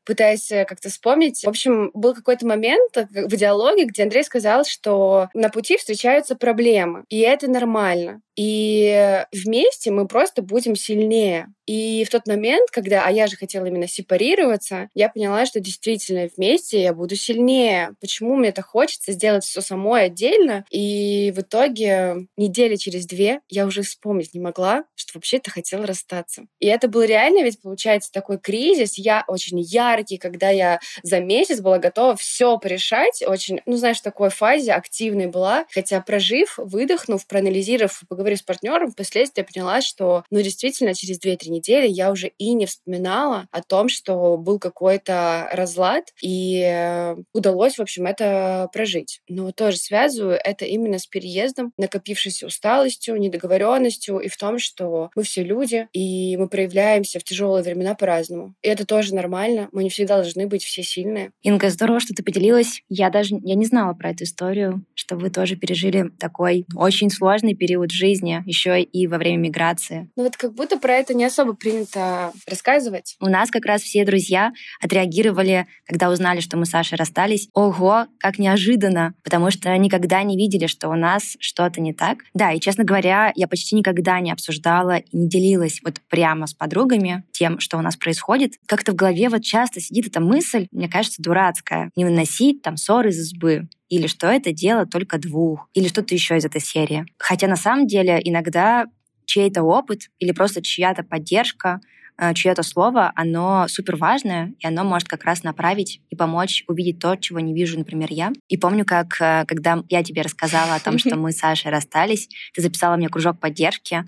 пытаясь 0.05 0.51
э, 0.51 0.65
как-то 0.65 0.89
вспомнить. 0.89 1.43
В 1.43 1.50
общем, 1.50 1.91
был 1.93 2.13
какой-то 2.13 2.46
момент 2.46 2.96
э, 2.96 3.08
в 3.12 3.36
диалоге, 3.36 3.86
где 3.86 4.03
Андрей 4.03 4.24
сказал, 4.24 4.65
что 4.65 5.29
на 5.34 5.50
пути 5.50 5.77
встречаются 5.77 6.36
проблемы, 6.36 7.03
и 7.10 7.20
это 7.20 7.50
нормально. 7.50 8.22
И 8.36 9.24
вместе 9.31 9.91
мы 9.91 10.08
просто 10.08 10.41
будем 10.41 10.75
сильнее. 10.75 11.48
И 11.72 12.04
в 12.04 12.10
тот 12.10 12.28
момент, 12.28 12.70
когда, 12.70 13.06
а 13.06 13.12
я 13.12 13.28
же 13.28 13.38
хотела 13.38 13.66
именно 13.66 13.88
сепарироваться, 13.88 14.90
я 14.94 15.08
поняла, 15.08 15.46
что 15.46 15.62
действительно 15.62 16.28
вместе 16.36 16.82
я 16.82 16.94
буду 16.94 17.16
сильнее. 17.16 17.92
Почему 18.01 18.36
мне 18.36 18.50
это 18.50 18.62
хочется 18.62 19.13
сделать 19.13 19.46
все 19.46 19.62
самой 19.62 20.08
отдельно? 20.08 20.66
И 20.70 21.32
в 21.34 21.40
итоге 21.40 22.28
недели 22.36 22.75
через 22.75 23.06
две 23.06 23.40
я 23.48 23.66
уже 23.66 23.84
вспомнить 23.84 24.34
не 24.34 24.42
могла, 24.42 24.84
что 24.96 25.13
вообще-то 25.16 25.50
хотела 25.50 25.86
расстаться. 25.86 26.44
И 26.60 26.68
это 26.68 26.90
был 26.90 27.04
реально, 27.04 27.42
ведь 27.42 27.62
получается 27.62 28.12
такой 28.12 28.38
кризис. 28.38 28.98
Я 28.98 29.24
очень 29.30 29.62
яркий, 29.62 30.18
когда 30.18 30.50
я 30.50 30.82
за 31.04 31.22
месяц 31.22 31.62
была 31.62 31.78
готова 31.78 32.18
все 32.18 32.58
порешать. 32.58 33.24
Очень, 33.25 33.62
ну 33.66 33.78
знаешь, 33.78 34.00
в 34.00 34.04
такой 34.04 34.30
фазе 34.30 34.74
активной 34.74 35.28
была. 35.28 35.66
Хотя 35.72 36.01
прожив, 36.01 36.56
выдохнув, 36.58 37.25
проанализировав, 37.28 38.04
поговорив 38.10 38.40
с 38.40 38.44
партнером, 38.44 38.92
впоследствии 38.92 39.40
я 39.40 39.46
поняла, 39.46 39.80
что, 39.80 40.25
ну, 40.30 40.42
действительно, 40.42 40.94
через 40.94 41.18
2-3 41.18 41.50
недели 41.50 41.61
я 41.70 42.12
уже 42.12 42.32
и 42.38 42.53
не 42.53 42.65
вспоминала 42.65 43.48
о 43.51 43.62
том, 43.62 43.89
что 43.89 44.38
был 44.38 44.60
какой-то 44.60 45.50
разлад, 45.51 46.06
и 46.22 46.62
э, 46.63 47.15
удалось, 47.34 47.77
в 47.77 47.82
общем, 47.82 48.06
это 48.06 48.70
прожить. 48.74 49.22
Но 49.27 49.51
тоже 49.51 49.77
связываю 49.77 50.39
это 50.44 50.65
именно 50.65 51.00
с 51.00 51.08
переездом, 51.08 51.74
накопившейся 51.77 52.48
усталостью, 52.48 53.18
недоговоренностью 53.18 54.20
и 54.20 54.27
в 54.27 54.38
том, 54.38 54.60
что 54.60 55.10
мы 55.15 55.24
все 55.24 55.44
люди, 55.44 55.88
и 55.94 56.38
мы 56.38 56.48
проявляемся 56.48 57.20
в 57.20 57.24
тяжелые 57.24 57.63
времена 57.63 57.96
по-разному. 57.96 58.56
И 58.62 58.68
это 58.68 58.86
тоже 58.86 59.15
нормально. 59.15 59.70
Мы 59.72 59.84
не 59.84 59.89
всегда 59.89 60.18
должны 60.18 60.48
быть 60.48 60.63
все 60.63 60.84
сильные. 60.84 61.32
Инга, 61.41 61.70
здорово, 61.70 62.00
что 62.00 62.13
ты 62.13 62.24
поделилась. 62.24 62.82
Я 62.89 63.10
даже 63.10 63.36
я 63.44 63.56
не 63.56 63.65
знала 63.65 63.94
про 63.94 64.12
эту 64.12 64.24
историю, 64.24 64.86
что 64.94 65.15
вы 65.15 65.30
тоже 65.30 65.56
пережили 65.56 66.10
такой 66.20 66.65
очень 66.75 67.10
сложный 67.10 67.56
период 67.56 67.91
жизни, 67.91 68.44
еще 68.46 68.82
и 68.82 69.08
во 69.08 69.18
время 69.18 69.38
миграции. 69.38 70.10
Ну 70.15 70.24
вот 70.24 70.38
как 70.38 70.53
будто 70.53 70.77
про 70.77 70.94
это 70.94 71.13
не 71.13 71.25
особо 71.25 71.40
принято 71.53 72.31
рассказывать. 72.48 73.15
У 73.19 73.27
нас 73.27 73.50
как 73.50 73.65
раз 73.65 73.81
все 73.81 74.05
друзья 74.05 74.51
отреагировали, 74.81 75.67
когда 75.86 76.10
узнали, 76.10 76.39
что 76.39 76.57
мы 76.57 76.65
с 76.65 76.69
Сашей 76.69 76.98
расстались. 76.98 77.50
Ого, 77.53 78.05
как 78.19 78.39
неожиданно, 78.39 79.13
потому 79.24 79.51
что 79.51 79.75
никогда 79.77 80.24
не 80.24 80.38
видели, 80.38 80.67
что 80.67 80.89
у 80.89 80.95
нас 80.95 81.36
что-то 81.39 81.81
не 81.81 81.93
так. 81.93 82.19
Да, 82.33 82.51
и, 82.51 82.60
честно 82.60 82.83
говоря, 82.83 83.31
я 83.36 83.48
почти 83.48 83.75
никогда 83.75 84.19
не 84.19 84.31
обсуждала 84.31 84.98
и 84.98 85.17
не 85.17 85.27
делилась 85.27 85.81
вот 85.83 86.00
прямо 86.10 86.48
с 86.48 86.53
подругами 86.53 87.24
тем, 87.31 87.60
что 87.60 87.77
у 87.77 87.81
нас 87.81 87.95
происходит. 87.95 88.53
Как-то 88.65 88.91
в 88.91 88.95
голове 88.95 89.29
вот 89.29 89.43
часто 89.43 89.81
сидит 89.81 90.07
эта 90.07 90.19
мысль, 90.21 90.67
мне 90.71 90.88
кажется, 90.88 91.21
дурацкая. 91.21 91.91
Не 91.95 92.05
выносить 92.05 92.62
там 92.62 92.77
ссоры 92.77 93.10
из 93.10 93.19
избы 93.19 93.67
или 93.91 94.07
что 94.07 94.27
это 94.27 94.53
дело 94.53 94.86
только 94.86 95.17
двух, 95.19 95.67
или 95.74 95.89
что-то 95.89 96.15
еще 96.15 96.38
из 96.38 96.45
этой 96.45 96.62
серии. 96.62 97.05
Хотя 97.17 97.48
на 97.48 97.57
самом 97.57 97.88
деле 97.88 98.21
иногда 98.24 98.86
чей-то 99.32 99.64
опыт 99.64 100.10
или 100.20 100.34
просто 100.34 100.62
чья-то 100.62 101.04
поддержка, 101.04 101.80
э, 102.18 102.34
чье-то 102.34 102.64
слово, 102.64 103.14
оно 103.16 103.66
супер 103.70 103.96
важное, 103.96 104.54
и 104.60 104.68
оно 104.68 104.84
может 104.84 105.08
как 105.08 105.24
раз 105.24 105.44
направить 105.44 106.02
и 106.10 106.18
помочь 106.18 106.66
увидеть 106.68 107.00
то, 107.00 107.16
чего 107.16 107.40
не 107.40 107.54
вижу, 107.54 107.80
например, 107.80 108.10
я. 108.12 108.34
И 108.50 108.58
помню, 108.58 108.84
как 108.86 109.22
э, 109.22 109.46
когда 109.48 109.84
я 109.88 110.04
тебе 110.04 110.22
рассказала 110.22 110.76
о 110.76 110.80
том, 110.82 110.98
что 110.98 111.16
мы 111.16 111.32
с 111.32 111.38
Сашей 111.38 111.72
расстались, 111.72 112.28
ты 112.54 112.62
записала 112.62 112.98
мне 112.98 113.08
кружок 113.08 113.40
поддержки, 113.40 114.04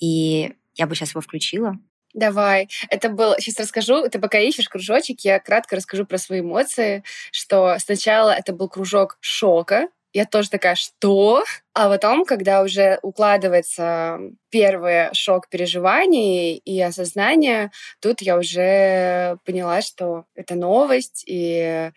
и 0.00 0.54
я 0.74 0.86
бы 0.86 0.94
сейчас 0.94 1.10
его 1.10 1.20
включила. 1.20 1.78
Давай. 2.14 2.68
Это 2.88 3.10
был... 3.10 3.34
Сейчас 3.38 3.58
расскажу. 3.60 4.08
Ты 4.08 4.18
пока 4.18 4.38
ищешь 4.38 4.68
кружочек, 4.68 5.20
я 5.20 5.38
кратко 5.38 5.76
расскажу 5.76 6.06
про 6.06 6.18
свои 6.18 6.40
эмоции, 6.40 7.04
что 7.30 7.76
сначала 7.78 8.30
это 8.30 8.52
был 8.54 8.68
кружок 8.68 9.18
шока. 9.20 9.88
Я 10.12 10.26
тоже 10.26 10.50
такая, 10.50 10.74
что? 10.74 11.42
А 11.72 11.88
потом, 11.88 12.26
когда 12.26 12.62
уже 12.62 12.98
укладывается 13.02 14.18
первый 14.50 15.08
шок 15.14 15.48
переживаний 15.48 16.56
и 16.56 16.80
осознания, 16.82 17.72
тут 18.00 18.20
я 18.20 18.36
уже 18.36 19.38
поняла, 19.46 19.80
что 19.80 20.26
это 20.34 20.54
новость, 20.54 21.24
и 21.26 21.90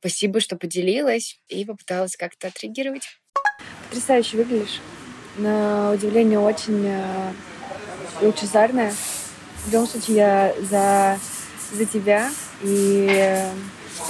спасибо, 0.00 0.40
что 0.40 0.56
поделилась, 0.56 1.40
и 1.48 1.66
попыталась 1.66 2.16
как-то 2.16 2.48
отреагировать. 2.48 3.20
Потрясающе 3.90 4.38
выглядишь. 4.38 4.80
На 5.36 5.92
удивление, 5.92 6.38
очень 6.38 6.86
э, 6.86 7.32
лучезарная. 8.22 8.92
В 9.66 9.72
любом 9.72 9.86
случае, 9.86 10.16
я 10.16 10.54
за, 10.62 11.18
за 11.72 11.84
тебя. 11.84 12.30
И 12.62 13.42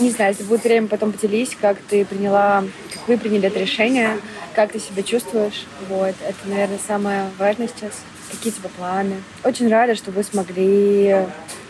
не 0.00 0.10
знаю, 0.10 0.32
если 0.32 0.44
будет 0.44 0.64
время, 0.64 0.88
потом 0.88 1.12
поделись, 1.12 1.56
как 1.60 1.78
ты 1.88 2.04
приняла, 2.04 2.64
как 2.92 3.08
вы 3.08 3.18
приняли 3.18 3.48
это 3.48 3.58
решение, 3.58 4.18
как 4.54 4.72
ты 4.72 4.80
себя 4.80 5.02
чувствуешь. 5.02 5.66
Вот, 5.88 6.14
это, 6.26 6.38
наверное, 6.46 6.78
самое 6.86 7.24
важное 7.38 7.68
сейчас. 7.68 7.92
Какие 8.30 8.52
у 8.52 8.68
планы? 8.68 9.22
Очень 9.42 9.68
рада, 9.70 9.94
что 9.94 10.10
вы 10.10 10.22
смогли, 10.22 11.16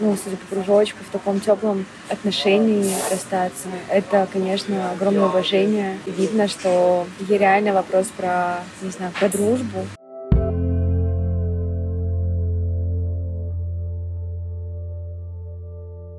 ну, 0.01 0.17
судя 0.23 0.37
по 0.37 0.47
кружочку, 0.55 0.99
в 1.09 1.13
таком 1.13 1.39
теплом 1.39 1.87
отношении 2.09 2.93
расстаться. 3.11 3.69
Это, 3.89 4.27
конечно, 4.33 4.91
огромное 4.91 5.27
уважение. 5.27 5.99
Видно, 6.05 6.49
что 6.49 7.07
есть 7.21 7.31
реально 7.31 7.75
вопрос 7.75 8.09
про, 8.17 8.57
не 8.83 8.91
знаю, 8.91 9.13
про 9.19 9.29
дружбу. 9.29 9.87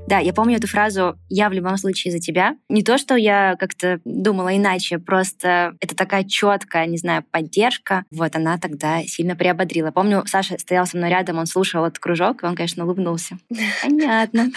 Да, 0.09 0.17
я 0.17 0.33
помню 0.33 0.57
эту 0.57 0.65
фразу 0.65 1.19
«я 1.29 1.49
в 1.49 1.53
любом 1.53 1.77
случае 1.77 2.11
за 2.11 2.17
тебя». 2.17 2.55
Не 2.67 2.81
то, 2.81 2.97
что 2.97 3.15
я 3.15 3.55
как-то 3.59 4.01
думала 4.05 4.57
иначе, 4.57 4.97
просто 4.97 5.75
это 5.79 5.95
такая 5.95 6.23
четкая, 6.23 6.87
не 6.87 6.97
знаю, 6.97 7.23
поддержка. 7.29 8.05
Вот 8.09 8.35
она 8.35 8.57
тогда 8.57 9.03
сильно 9.03 9.35
приободрила. 9.35 9.91
Помню, 9.91 10.23
Саша 10.25 10.57
стоял 10.57 10.87
со 10.87 10.97
мной 10.97 11.11
рядом, 11.11 11.37
он 11.37 11.45
слушал 11.45 11.85
этот 11.85 11.99
кружок, 11.99 12.41
и 12.41 12.47
он, 12.47 12.55
конечно, 12.55 12.85
улыбнулся. 12.85 13.37
Понятно. 13.83 14.49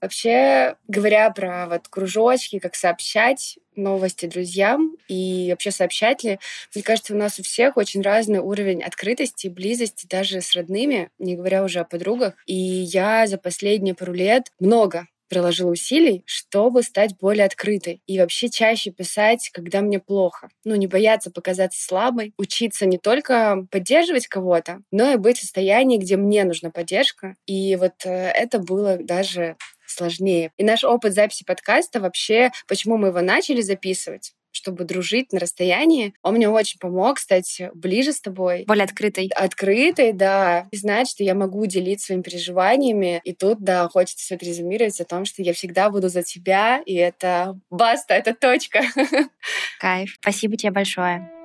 Вообще, 0.00 0.76
говоря 0.88 1.28
про 1.28 1.66
вот 1.68 1.88
кружочки, 1.88 2.58
как 2.58 2.76
сообщать 2.76 3.58
новости 3.80 4.26
друзьям 4.26 4.96
и 5.08 5.48
вообще 5.50 5.70
сообщать 5.70 6.22
ли, 6.24 6.38
мне 6.74 6.82
кажется, 6.82 7.14
у 7.14 7.16
нас 7.16 7.38
у 7.38 7.42
всех 7.42 7.76
очень 7.76 8.02
разный 8.02 8.38
уровень 8.38 8.82
открытости, 8.82 9.48
близости 9.48 10.06
даже 10.06 10.40
с 10.40 10.54
родными, 10.54 11.10
не 11.18 11.36
говоря 11.36 11.64
уже 11.64 11.80
о 11.80 11.84
подругах. 11.84 12.34
И 12.46 12.54
я 12.54 13.26
за 13.26 13.38
последние 13.38 13.94
пару 13.94 14.12
лет 14.12 14.52
много 14.58 15.06
приложила 15.30 15.70
усилий, 15.70 16.22
чтобы 16.26 16.82
стать 16.82 17.16
более 17.16 17.46
открытой 17.46 18.02
и 18.06 18.18
вообще 18.18 18.50
чаще 18.50 18.90
писать, 18.90 19.48
когда 19.52 19.80
мне 19.80 20.00
плохо. 20.00 20.50
Ну, 20.64 20.74
не 20.74 20.88
бояться 20.88 21.30
показаться 21.30 21.82
слабой, 21.82 22.34
учиться 22.36 22.84
не 22.84 22.98
только 22.98 23.66
поддерживать 23.70 24.26
кого-то, 24.26 24.80
но 24.90 25.12
и 25.12 25.16
быть 25.16 25.38
в 25.38 25.42
состоянии, 25.42 25.98
где 25.98 26.16
мне 26.16 26.44
нужна 26.44 26.70
поддержка. 26.70 27.36
И 27.46 27.76
вот 27.76 28.04
э, 28.04 28.10
это 28.10 28.58
было 28.58 28.98
даже 28.98 29.56
сложнее. 29.90 30.52
И 30.56 30.64
наш 30.64 30.84
опыт 30.84 31.14
записи 31.14 31.44
подкаста 31.44 32.00
вообще, 32.00 32.50
почему 32.66 32.96
мы 32.96 33.08
его 33.08 33.20
начали 33.20 33.60
записывать, 33.60 34.32
чтобы 34.52 34.84
дружить 34.84 35.32
на 35.32 35.38
расстоянии. 35.38 36.14
Он 36.22 36.34
мне 36.34 36.48
очень 36.48 36.78
помог 36.78 37.18
стать 37.18 37.62
ближе 37.74 38.12
с 38.12 38.20
тобой. 38.20 38.64
Более 38.66 38.84
открытой. 38.84 39.30
Открытой, 39.34 40.12
да. 40.12 40.68
И 40.70 40.76
знать, 40.76 41.08
что 41.08 41.24
я 41.24 41.34
могу 41.34 41.64
делиться 41.66 42.06
своими 42.06 42.22
переживаниями. 42.22 43.20
И 43.24 43.34
тут, 43.34 43.62
да, 43.62 43.88
хочется 43.88 44.24
все 44.24 44.36
резюмировать 44.36 45.00
о 45.00 45.04
том, 45.04 45.24
что 45.24 45.42
я 45.42 45.52
всегда 45.52 45.90
буду 45.90 46.08
за 46.08 46.22
тебя, 46.22 46.82
и 46.84 46.94
это 46.94 47.58
баста, 47.70 48.14
это 48.14 48.34
точка. 48.34 48.82
Кайф. 49.80 50.16
Спасибо 50.20 50.56
тебе 50.56 50.72
большое. 50.72 51.39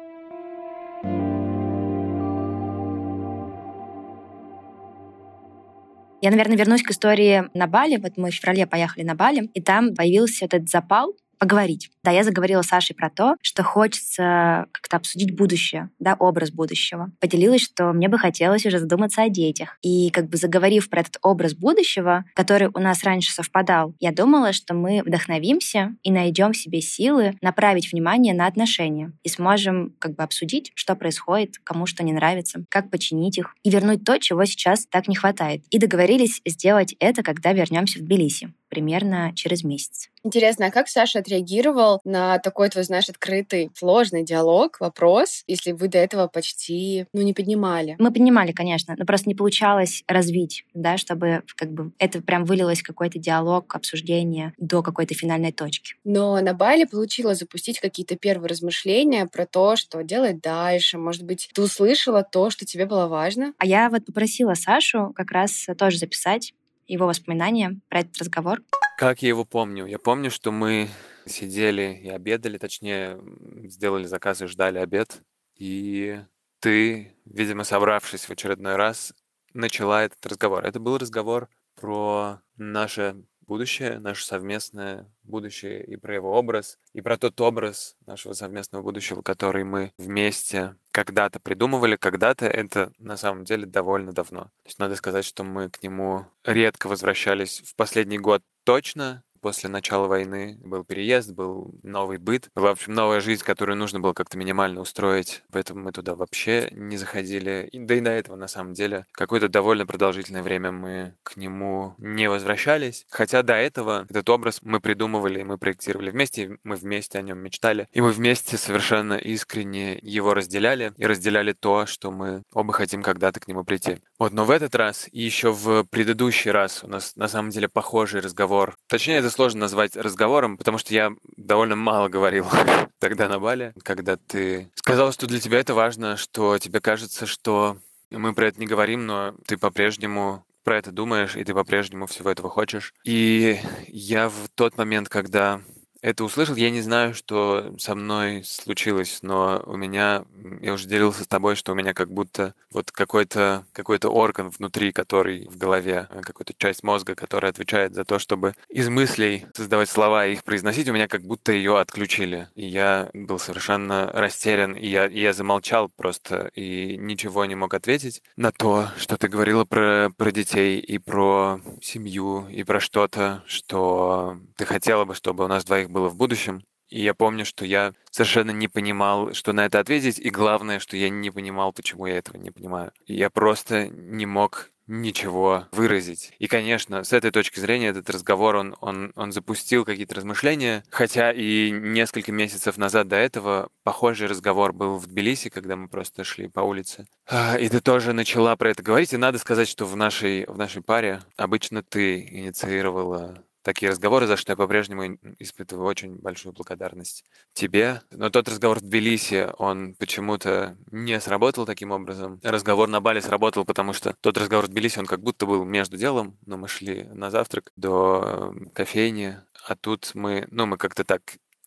Я, 6.21 6.31
наверное, 6.31 6.57
вернусь 6.57 6.83
к 6.83 6.91
истории 6.91 7.49
на 7.53 7.67
Бали. 7.67 7.97
Вот 7.97 8.13
мы 8.17 8.31
в 8.31 8.35
феврале 8.35 8.65
поехали 8.65 9.03
на 9.03 9.15
Бали, 9.15 9.49
и 9.53 9.61
там 9.61 9.93
появился 9.93 10.45
этот 10.45 10.69
запал 10.69 11.15
поговорить. 11.37 11.89
Да, 12.03 12.11
я 12.11 12.23
заговорила 12.23 12.61
с 12.61 12.67
Сашей 12.67 12.95
про 12.95 13.09
то, 13.09 13.35
что 13.41 13.63
хочется 13.63 14.67
как-то 14.71 14.97
обсудить 14.97 15.35
будущее, 15.35 15.89
да, 15.99 16.15
образ 16.19 16.51
будущего. 16.51 17.11
Поделилась, 17.19 17.63
что 17.63 17.93
мне 17.93 18.09
бы 18.09 18.17
хотелось 18.17 18.65
уже 18.65 18.79
задуматься 18.79 19.23
о 19.23 19.29
детях. 19.29 19.77
И 19.81 20.09
как 20.11 20.29
бы 20.29 20.37
заговорив 20.37 20.89
про 20.89 21.01
этот 21.01 21.17
образ 21.21 21.53
будущего, 21.53 22.25
который 22.35 22.69
у 22.73 22.79
нас 22.79 23.03
раньше 23.03 23.31
совпадал, 23.31 23.95
я 23.99 24.11
думала, 24.11 24.53
что 24.53 24.73
мы 24.73 25.01
вдохновимся 25.03 25.95
и 26.03 26.11
найдем 26.11 26.53
в 26.53 26.57
себе 26.57 26.81
силы 26.81 27.37
направить 27.41 27.91
внимание 27.91 28.33
на 28.33 28.47
отношения 28.47 29.13
и 29.23 29.29
сможем 29.29 29.95
как 29.99 30.15
бы 30.15 30.23
обсудить, 30.23 30.71
что 30.75 30.95
происходит, 30.95 31.57
кому 31.63 31.85
что 31.85 32.03
не 32.03 32.13
нравится, 32.13 32.65
как 32.69 32.89
починить 32.89 33.37
их 33.37 33.55
и 33.63 33.69
вернуть 33.69 34.03
то, 34.03 34.19
чего 34.19 34.45
сейчас 34.45 34.85
так 34.85 35.07
не 35.07 35.15
хватает. 35.15 35.63
И 35.69 35.79
договорились 35.79 36.41
сделать 36.45 36.95
это, 36.99 37.23
когда 37.23 37.53
вернемся 37.53 37.99
в 37.99 38.03
Тбилиси 38.03 38.53
примерно 38.75 39.31
через 39.33 39.63
месяц. 39.63 40.09
Интересно, 40.25 40.65
а 40.65 40.71
как 40.71 40.89
Саша 40.89 41.19
отреагировал 41.19 42.01
на 42.03 42.39
такой 42.39 42.67
твой, 42.69 42.83
знаешь, 42.83 43.07
открытый, 43.07 43.71
сложный 43.73 44.25
диалог, 44.25 44.77
вопрос, 44.81 45.43
если 45.47 45.71
вы 45.71 45.87
до 45.87 45.99
этого 45.99 46.27
почти, 46.27 47.05
ну, 47.13 47.21
не 47.21 47.33
поднимали? 47.33 47.95
Мы 47.99 48.11
поднимали, 48.11 48.51
конечно, 48.51 48.95
но 48.97 49.05
просто 49.05 49.29
не 49.29 49.35
получалось 49.35 50.03
развить, 50.07 50.65
да, 50.73 50.97
чтобы 50.97 51.43
как 51.55 51.71
бы 51.71 51.91
это 51.99 52.21
прям 52.21 52.43
вылилось 52.43 52.79
в 52.79 52.85
какой-то 52.85 53.17
диалог, 53.17 53.73
обсуждение 53.73 54.53
до 54.57 54.81
какой-то 54.83 55.13
финальной 55.13 55.53
точки. 55.53 55.93
Но 56.03 56.41
на 56.41 56.53
Бали 56.53 56.83
получилось 56.83 57.39
запустить 57.39 57.79
какие-то 57.79 58.17
первые 58.17 58.49
размышления 58.49 59.27
про 59.27 59.45
то, 59.45 59.77
что 59.77 60.03
делать 60.03 60.41
дальше. 60.41 60.97
Может 60.97 61.23
быть, 61.23 61.49
ты 61.53 61.61
услышала 61.61 62.23
то, 62.23 62.49
что 62.49 62.65
тебе 62.65 62.85
было 62.85 63.07
важно? 63.07 63.53
А 63.57 63.65
я 63.65 63.89
вот 63.89 64.05
попросила 64.05 64.55
Сашу 64.55 65.13
как 65.15 65.31
раз 65.31 65.67
тоже 65.77 65.97
записать 65.97 66.53
его 66.87 67.07
воспоминания 67.07 67.79
про 67.89 68.01
этот 68.01 68.17
разговор? 68.17 68.61
Как 68.97 69.21
я 69.21 69.29
его 69.29 69.45
помню? 69.45 69.85
Я 69.85 69.99
помню, 69.99 70.31
что 70.31 70.51
мы 70.51 70.89
сидели 71.25 71.99
и 72.03 72.09
обедали, 72.09 72.57
точнее, 72.57 73.19
сделали 73.63 74.05
заказ 74.05 74.41
и 74.41 74.45
ждали 74.45 74.77
обед. 74.77 75.21
И 75.55 76.19
ты, 76.59 77.15
видимо, 77.25 77.63
собравшись 77.63 78.25
в 78.25 78.31
очередной 78.31 78.75
раз, 78.75 79.13
начала 79.53 80.03
этот 80.03 80.25
разговор. 80.25 80.65
Это 80.65 80.79
был 80.79 80.97
разговор 80.97 81.49
про 81.75 82.41
наше 82.57 83.23
будущее, 83.45 83.99
наше 83.99 84.25
совместное 84.25 85.11
будущее, 85.23 85.83
и 85.83 85.95
про 85.95 86.15
его 86.15 86.31
образ, 86.31 86.77
и 86.93 87.01
про 87.01 87.17
тот 87.17 87.39
образ 87.41 87.95
нашего 88.05 88.33
совместного 88.33 88.83
будущего, 88.83 89.21
который 89.21 89.63
мы 89.63 89.93
вместе 89.97 90.75
когда-то 90.91 91.39
придумывали, 91.39 91.95
когда-то 91.95 92.45
это 92.45 92.91
на 92.99 93.17
самом 93.17 93.43
деле 93.43 93.65
довольно 93.65 94.13
давно. 94.13 94.45
То 94.45 94.67
есть 94.67 94.79
надо 94.79 94.95
сказать, 94.95 95.25
что 95.25 95.43
мы 95.43 95.69
к 95.69 95.83
нему 95.83 96.25
редко 96.43 96.87
возвращались 96.87 97.61
в 97.65 97.75
последний 97.75 98.17
год 98.17 98.41
точно, 98.63 99.23
после 99.45 99.69
начала 99.69 100.07
войны 100.07 100.57
был 100.63 100.83
переезд, 100.83 101.29
был 101.29 101.71
новый 101.83 102.17
быт, 102.17 102.49
была, 102.55 102.69
в 102.69 102.71
общем, 102.71 102.93
новая 102.93 103.19
жизнь, 103.19 103.43
которую 103.43 103.77
нужно 103.77 103.99
было 103.99 104.13
как-то 104.13 104.39
минимально 104.39 104.81
устроить, 104.81 105.43
поэтому 105.51 105.83
мы 105.83 105.91
туда 105.91 106.15
вообще 106.15 106.67
не 106.71 106.97
заходили. 106.97 107.69
И, 107.71 107.77
да 107.77 107.93
и 107.93 108.01
до 108.01 108.09
этого, 108.09 108.37
на 108.37 108.47
самом 108.47 108.73
деле, 108.73 109.05
какое-то 109.11 109.47
довольно 109.47 109.85
продолжительное 109.85 110.41
время 110.41 110.71
мы 110.71 111.13
к 111.21 111.37
нему 111.37 111.93
не 111.99 112.27
возвращались, 112.27 113.05
хотя 113.07 113.43
до 113.43 113.53
этого 113.53 114.07
этот 114.09 114.27
образ 114.31 114.61
мы 114.63 114.79
придумывали, 114.79 115.43
мы 115.43 115.59
проектировали 115.59 116.09
вместе, 116.09 116.57
мы 116.63 116.75
вместе 116.75 117.19
о 117.19 117.21
нем 117.21 117.37
мечтали, 117.37 117.87
и 117.91 118.01
мы 118.01 118.13
вместе 118.13 118.57
совершенно 118.57 119.13
искренне 119.13 119.99
его 120.01 120.33
разделяли, 120.33 120.91
и 120.97 121.05
разделяли 121.05 121.53
то, 121.53 121.85
что 121.85 122.09
мы 122.09 122.41
оба 122.51 122.73
хотим 122.73 123.03
когда-то 123.03 123.39
к 123.39 123.47
нему 123.47 123.63
прийти. 123.63 123.99
Вот, 124.17 124.33
но 124.33 124.43
в 124.43 124.49
этот 124.49 124.73
раз 124.73 125.07
и 125.11 125.21
еще 125.21 125.51
в 125.51 125.83
предыдущий 125.83 126.49
раз 126.49 126.83
у 126.83 126.87
нас 126.87 127.15
на 127.15 127.27
самом 127.27 127.51
деле 127.51 127.69
похожий 127.69 128.21
разговор. 128.21 128.75
Точнее, 128.87 129.17
это 129.17 129.34
сложно 129.35 129.61
назвать 129.61 129.97
разговором, 129.97 130.57
потому 130.57 130.77
что 130.77 130.93
я 130.93 131.11
довольно 131.35 131.75
мало 131.75 132.07
говорил 132.07 132.47
тогда 132.99 133.27
на 133.27 133.39
Бале, 133.39 133.73
когда 133.83 134.15
ты 134.15 134.71
сказал, 134.75 135.11
что 135.11 135.27
для 135.27 135.39
тебя 135.39 135.59
это 135.59 135.73
важно, 135.73 136.15
что 136.15 136.57
тебе 136.57 136.79
кажется, 136.79 137.25
что 137.25 137.77
мы 138.11 138.33
про 138.33 138.47
это 138.47 138.59
не 138.59 138.65
говорим, 138.65 139.05
но 139.05 139.35
ты 139.45 139.57
по-прежнему 139.57 140.45
про 140.63 140.77
это 140.77 140.91
думаешь, 140.91 141.35
и 141.35 141.43
ты 141.43 141.53
по-прежнему 141.53 142.07
всего 142.07 142.31
этого 142.31 142.49
хочешь. 142.49 142.93
И 143.03 143.59
я 143.87 144.29
в 144.29 144.47
тот 144.55 144.77
момент, 144.77 145.09
когда 145.09 145.61
это 146.05 146.23
услышал. 146.23 146.55
Я 146.55 146.69
не 146.69 146.81
знаю, 146.81 147.15
что 147.15 147.73
со 147.79 147.95
мной 147.95 148.43
случилось, 148.43 149.19
но 149.23 149.63
у 149.65 149.75
меня, 149.75 150.23
я 150.61 150.73
уже 150.73 150.87
делился 150.87 151.23
с 151.23 151.27
тобой, 151.27 151.55
что 151.55 151.71
у 151.71 151.75
меня 151.75 151.95
как 151.95 152.11
будто 152.11 152.53
вот 152.71 152.91
какой-то 152.91 153.65
какой 153.73 153.97
орган 153.97 154.51
внутри, 154.51 154.91
который 154.91 155.47
в 155.47 155.57
голове, 155.57 156.07
э, 156.11 156.21
какая-то 156.21 156.53
часть 156.57 156.83
мозга, 156.83 157.15
которая 157.15 157.51
отвечает 157.51 157.95
за 157.95 158.05
то, 158.05 158.19
чтобы 158.19 158.53
из 158.69 158.87
мыслей 158.87 159.45
создавать 159.55 159.89
слова 159.89 160.27
и 160.27 160.33
их 160.33 160.43
произносить, 160.43 160.87
у 160.89 160.93
меня 160.93 161.07
как 161.07 161.23
будто 161.23 161.51
ее 161.51 161.79
отключили. 161.79 162.49
И 162.53 162.67
я 162.67 163.09
был 163.15 163.39
совершенно 163.39 164.11
растерян, 164.13 164.73
и 164.73 164.85
я, 164.85 165.07
и 165.07 165.19
я 165.19 165.33
замолчал 165.33 165.89
просто 165.89 166.51
и 166.53 166.97
ничего 166.97 167.45
не 167.45 167.55
мог 167.55 167.73
ответить 167.73 168.21
на 168.35 168.51
то, 168.51 168.89
что 168.99 169.17
ты 169.17 169.27
говорила 169.27 169.65
про, 169.65 170.11
про 170.15 170.31
детей 170.31 170.79
и 170.79 170.99
про 170.99 171.61
семью, 171.81 172.47
и 172.49 172.63
про 172.63 172.79
что-то, 172.79 173.43
что 173.47 174.37
ты 174.55 174.65
хотела 174.65 175.05
бы, 175.05 175.15
чтобы 175.15 175.45
у 175.45 175.47
нас 175.47 175.65
двоих 175.65 175.89
было 175.95 176.09
в 176.09 176.15
будущем. 176.15 176.61
И 176.89 177.01
я 177.01 177.13
помню, 177.13 177.45
что 177.45 177.65
я 177.65 177.93
совершенно 178.11 178.51
не 178.51 178.67
понимал, 178.67 179.33
что 179.33 179.53
на 179.53 179.65
это 179.65 179.79
ответить, 179.79 180.19
и 180.19 180.29
главное, 180.29 180.79
что 180.79 180.97
я 180.97 181.09
не 181.09 181.31
понимал, 181.31 181.73
почему 181.73 182.05
я 182.05 182.17
этого 182.17 182.37
не 182.37 182.51
понимаю. 182.51 182.91
Я 183.07 183.29
просто 183.29 183.87
не 183.87 184.25
мог 184.25 184.69
ничего 184.87 185.65
выразить. 185.71 186.33
И, 186.37 186.47
конечно, 186.47 187.03
с 187.03 187.11
этой 187.11 187.31
точки 187.31 187.59
зрения 187.59 187.87
этот 187.87 188.07
разговор, 188.09 188.55
он, 188.55 188.75
он, 188.81 189.13
он 189.15 189.31
запустил 189.31 189.83
какие-то 189.83 190.15
размышления, 190.15 190.83
хотя 190.91 191.31
и 191.31 191.71
несколько 191.71 192.31
месяцев 192.31 192.77
назад 192.77 193.07
до 193.07 193.15
этого 193.15 193.69
похожий 193.83 194.27
разговор 194.27 194.73
был 194.73 194.97
в 194.97 195.07
Тбилиси, 195.07 195.49
когда 195.49 195.75
мы 195.75 195.87
просто 195.87 196.23
шли 196.23 196.47
по 196.47 196.59
улице. 196.59 197.07
А, 197.27 197.57
и 197.57 197.67
ты 197.67 197.79
тоже 197.79 198.13
начала 198.13 198.55
про 198.55 198.69
это 198.69 198.83
говорить, 198.83 199.13
и 199.13 199.17
надо 199.17 199.39
сказать, 199.39 199.67
что 199.67 199.85
в 199.85 199.95
нашей, 199.95 200.45
в 200.45 200.57
нашей 200.57 200.83
паре 200.83 201.21
обычно 201.35 201.81
ты 201.81 202.21
инициировала 202.21 203.43
такие 203.65 203.89
разговоры, 203.89 204.27
за 204.27 204.37
что 204.37 204.51
я 204.51 204.55
по-прежнему 204.55 205.17
испытываю 205.39 205.87
очень 205.87 206.17
большую 206.17 206.53
благодарность 206.53 207.25
тебе. 207.53 208.01
Но 208.11 208.29
тот 208.29 208.47
разговор 208.47 208.79
в 208.79 208.83
Тбилиси, 208.83 209.49
он 209.57 209.95
почему-то 209.95 210.77
не 210.91 211.19
сработал 211.19 211.65
таким 211.65 211.91
образом. 211.91 212.39
Разговор 212.43 212.87
на 212.87 213.01
Бали 213.01 213.19
сработал, 213.19 213.65
потому 213.65 213.93
что 213.93 214.15
тот 214.21 214.37
разговор 214.37 214.65
в 214.65 214.69
Тбилиси, 214.69 214.99
он 214.99 215.07
как 215.07 215.21
будто 215.21 215.47
был 215.47 215.65
между 215.65 215.97
делом, 215.97 216.37
но 216.45 216.57
мы 216.57 216.67
шли 216.67 217.03
на 217.05 217.31
завтрак 217.31 217.71
до 217.75 218.53
кофейни, 218.73 219.39
а 219.67 219.75
тут 219.75 220.11
мы, 220.13 220.47
ну, 220.51 220.67
мы 220.67 220.77
как-то 220.77 221.03
так 221.03 221.21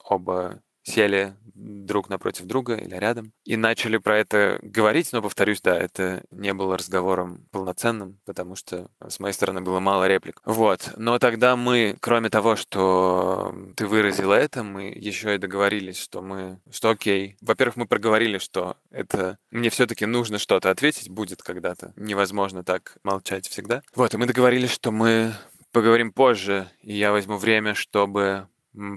оба 0.05 0.63
сели 0.89 1.35
друг 1.59 2.09
напротив 2.09 2.47
друга 2.47 2.77
или 2.77 2.95
рядом 2.95 3.33
и 3.45 3.57
начали 3.57 3.97
про 3.99 4.19
это 4.19 4.59
говорить, 4.63 5.13
но, 5.13 5.21
повторюсь, 5.21 5.61
да, 5.61 5.77
это 5.77 6.23
не 6.31 6.55
было 6.55 6.79
разговором 6.79 7.47
полноценным, 7.51 8.19
потому 8.25 8.55
что 8.55 8.89
с 9.07 9.19
моей 9.19 9.35
стороны 9.35 9.61
было 9.61 9.81
мало 9.81 10.07
реплик. 10.07 10.41
Вот. 10.45 10.93
Но 10.97 11.19
тогда 11.19 11.57
мы, 11.57 11.97
кроме 12.01 12.31
того, 12.31 12.57
что 12.57 13.55
ты 13.77 13.87
выразила 13.87 14.35
это, 14.35 14.63
мы 14.63 14.85
еще 14.85 15.35
и 15.35 15.39
договорились, 15.39 15.99
что 15.99 16.23
мы, 16.23 16.61
что 16.71 16.91
окей. 16.91 17.37
Во-первых, 17.41 17.77
мы 17.77 17.87
проговорили, 17.87 18.39
что 18.39 18.77
это 18.91 19.37
мне 19.51 19.71
все-таки 19.71 20.07
нужно 20.07 20.39
что-то 20.39 20.71
ответить 20.71 21.11
будет 21.11 21.43
когда-то. 21.43 21.93
Невозможно 21.97 22.63
так 22.63 22.99
молчать 23.03 23.49
всегда. 23.49 23.83
Вот, 23.95 24.15
и 24.15 24.17
мы 24.17 24.27
договорились, 24.27 24.71
что 24.71 24.93
мы 24.93 25.33
поговорим 25.73 26.13
позже, 26.13 26.71
и 26.83 26.95
я 26.95 27.13
возьму 27.13 27.37
время, 27.37 27.75
чтобы 27.75 28.49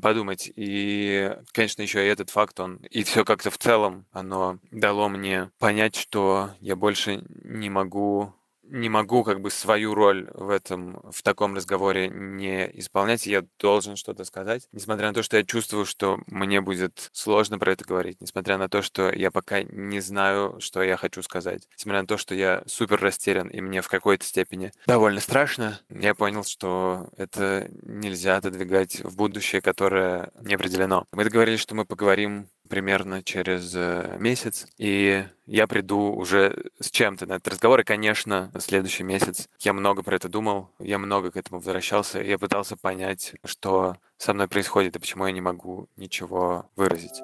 подумать. 0.02 0.52
И, 0.56 1.36
конечно, 1.54 1.82
еще 1.82 2.06
и 2.06 2.10
этот 2.10 2.30
факт, 2.30 2.60
он 2.60 2.78
и 2.78 3.04
все 3.04 3.26
как-то 3.26 3.52
в 3.52 3.58
целом, 3.58 4.06
оно 4.12 4.60
дало 4.72 5.10
мне 5.10 5.52
понять, 5.60 5.96
что 5.96 6.52
я 6.60 6.76
больше 6.76 7.24
не 7.44 7.70
могу 7.70 8.34
не 8.72 8.90
могу 8.90 9.24
как 9.24 9.42
бы 9.42 9.52
свою 9.52 9.94
роль 9.94 10.30
в 10.34 10.50
этом, 10.50 11.02
в 11.12 11.22
таком 11.22 11.56
разговоре 11.56 12.10
не 12.10 12.70
исполнять, 12.80 13.28
я 13.28 13.44
должен 13.60 13.98
что-то 13.98 14.24
сказать, 14.24 14.68
несмотря 14.72 15.10
на 15.10 15.14
то, 15.14 15.24
что 15.24 15.38
я 15.38 15.44
чувствую, 15.44 15.86
что 15.86 16.20
мне 16.28 16.62
будет 16.62 17.10
сложно 17.12 17.60
про 17.60 17.74
это 17.74 17.84
говорить, 17.84 18.22
несмотря 18.22 18.58
на 18.58 18.70
то, 18.70 18.82
что 18.82 19.12
я 19.12 19.30
пока 19.30 19.62
не 19.64 20.00
знаю, 20.00 20.58
что 20.60 20.82
я 20.82 20.96
хочу 20.96 21.22
сказать, 21.22 21.68
несмотря 21.78 22.02
на 22.02 22.08
то, 22.08 22.18
что 22.18 22.34
я 22.34 22.64
супер 22.66 23.00
растерян, 23.02 23.50
и 23.50 23.60
мне 23.62 23.82
в 23.82 23.90
какой-то 23.90 24.26
степени 24.26 24.72
довольно 24.88 25.20
страшно, 25.20 25.80
я 25.90 26.16
понял, 26.16 26.44
что 26.44 27.10
это 27.18 27.70
нельзя 27.84 28.38
отодвигать 28.38 29.02
в 29.04 29.16
будущее, 29.18 29.62
которое 29.62 30.32
не 30.42 30.56
определено. 30.56 31.06
Мы 31.12 31.26
договорились, 31.26 31.60
что 31.60 31.76
мы 31.76 31.86
поговорим 31.86 32.48
примерно 32.72 33.22
через 33.22 33.74
э, 33.76 34.16
месяц, 34.18 34.66
и 34.78 35.26
я 35.46 35.68
приду 35.68 36.14
уже 36.14 36.72
с 36.80 36.90
чем-то 36.90 37.26
на 37.26 37.34
этот 37.34 37.50
разговор. 37.50 37.82
И, 37.82 37.84
конечно, 37.84 38.50
следующий 38.60 39.04
месяц 39.04 39.50
я 39.60 39.74
много 39.74 40.04
про 40.04 40.16
это 40.16 40.30
думал, 40.30 40.70
я 40.80 40.98
много 40.98 41.32
к 41.32 41.38
этому 41.38 41.60
возвращался, 41.60 42.22
я 42.22 42.40
пытался 42.40 42.78
понять, 42.78 43.34
что 43.44 43.98
со 44.18 44.34
мной 44.34 44.48
происходит 44.48 44.96
и 44.96 45.00
почему 45.00 45.26
я 45.26 45.34
не 45.34 45.42
могу 45.42 45.90
ничего 45.98 46.66
выразить. 46.78 47.22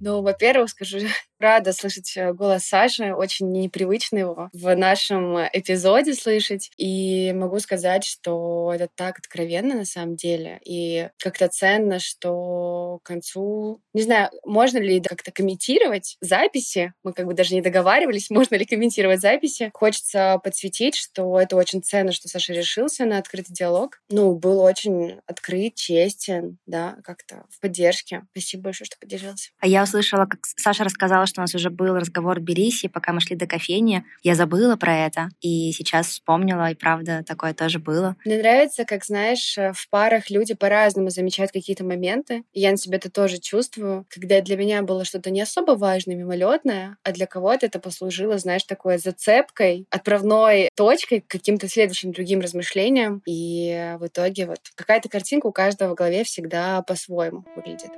Ну, 0.00 0.22
во-первых, 0.22 0.70
скажу, 0.70 0.98
рада 1.38 1.72
слышать 1.72 2.16
э, 2.16 2.32
голос 2.32 2.64
Саши, 2.64 3.14
очень 3.14 3.50
непривычно 3.52 4.18
его 4.18 4.50
в 4.52 4.74
нашем 4.74 5.38
эпизоде 5.52 6.14
слышать. 6.14 6.70
И 6.76 7.32
могу 7.32 7.58
сказать, 7.60 8.04
что 8.04 8.72
это 8.74 8.88
так 8.94 9.18
откровенно 9.18 9.74
на 9.74 9.84
самом 9.84 10.16
деле. 10.16 10.60
И 10.64 11.08
как-то 11.18 11.48
ценно, 11.48 11.98
что 11.98 13.00
к 13.02 13.06
концу... 13.06 13.80
Не 13.92 14.02
знаю, 14.02 14.30
можно 14.44 14.78
ли 14.78 15.00
как-то 15.00 15.32
комментировать 15.32 16.16
записи. 16.20 16.92
Мы 17.02 17.12
как 17.12 17.26
бы 17.26 17.34
даже 17.34 17.54
не 17.54 17.60
договаривались, 17.60 18.30
можно 18.30 18.54
ли 18.56 18.64
комментировать 18.64 19.20
записи. 19.20 19.70
Хочется 19.74 20.40
подсветить, 20.42 20.96
что 20.96 21.38
это 21.40 21.56
очень 21.56 21.82
ценно, 21.82 22.12
что 22.12 22.28
Саша 22.28 22.52
решился 22.52 23.04
на 23.04 23.18
открытый 23.18 23.54
диалог. 23.54 24.00
Ну, 24.08 24.34
был 24.34 24.60
очень 24.60 25.20
открыт, 25.26 25.74
честен, 25.74 26.58
да, 26.66 26.96
как-то 27.04 27.44
в 27.50 27.60
поддержке. 27.60 28.22
Спасибо 28.32 28.64
большое, 28.64 28.86
что 28.86 28.98
поддержался. 28.98 29.50
А 29.60 29.66
я 29.66 29.82
услышала, 29.82 30.26
как 30.26 30.40
Саша 30.56 30.84
рассказала, 30.84 31.25
что 31.26 31.40
у 31.40 31.44
нас 31.44 31.54
уже 31.54 31.70
был 31.70 31.96
разговор 31.96 32.40
в 32.40 32.42
Тбилиси, 32.42 32.88
пока 32.88 33.12
мы 33.12 33.20
шли 33.20 33.36
до 33.36 33.46
кофейни. 33.46 34.04
Я 34.22 34.34
забыла 34.34 34.76
про 34.76 34.96
это, 34.96 35.28
и 35.40 35.72
сейчас 35.72 36.08
вспомнила, 36.08 36.70
и 36.70 36.74
правда, 36.74 37.24
такое 37.26 37.54
тоже 37.54 37.78
было. 37.78 38.16
Мне 38.24 38.38
нравится, 38.38 38.84
как, 38.84 39.04
знаешь, 39.04 39.56
э, 39.58 39.72
в 39.72 39.88
парах 39.90 40.30
люди 40.30 40.54
по-разному 40.54 41.10
замечают 41.10 41.52
какие-то 41.52 41.84
моменты. 41.84 42.44
Я 42.52 42.70
на 42.70 42.76
себе 42.76 42.96
это 42.98 43.10
тоже 43.10 43.38
чувствую. 43.38 44.06
Когда 44.08 44.40
для 44.40 44.56
меня 44.56 44.82
было 44.82 45.04
что-то 45.04 45.30
не 45.30 45.40
особо 45.40 45.72
важное, 45.72 46.16
мимолетное, 46.16 46.96
а 47.02 47.12
для 47.12 47.26
кого-то 47.26 47.66
это 47.66 47.78
послужило, 47.78 48.38
знаешь, 48.38 48.64
такой 48.64 48.98
зацепкой, 48.98 49.86
отправной 49.90 50.70
точкой 50.76 51.20
к 51.20 51.26
каким-то 51.28 51.68
следующим 51.68 52.12
другим 52.12 52.40
размышлениям. 52.40 53.22
И 53.26 53.96
в 53.98 54.06
итоге 54.06 54.46
вот 54.46 54.60
какая-то 54.74 55.08
картинка 55.08 55.46
у 55.46 55.52
каждого 55.52 55.92
в 55.92 55.96
голове 55.96 56.24
всегда 56.24 56.82
по-своему 56.82 57.44
выглядит. 57.56 57.90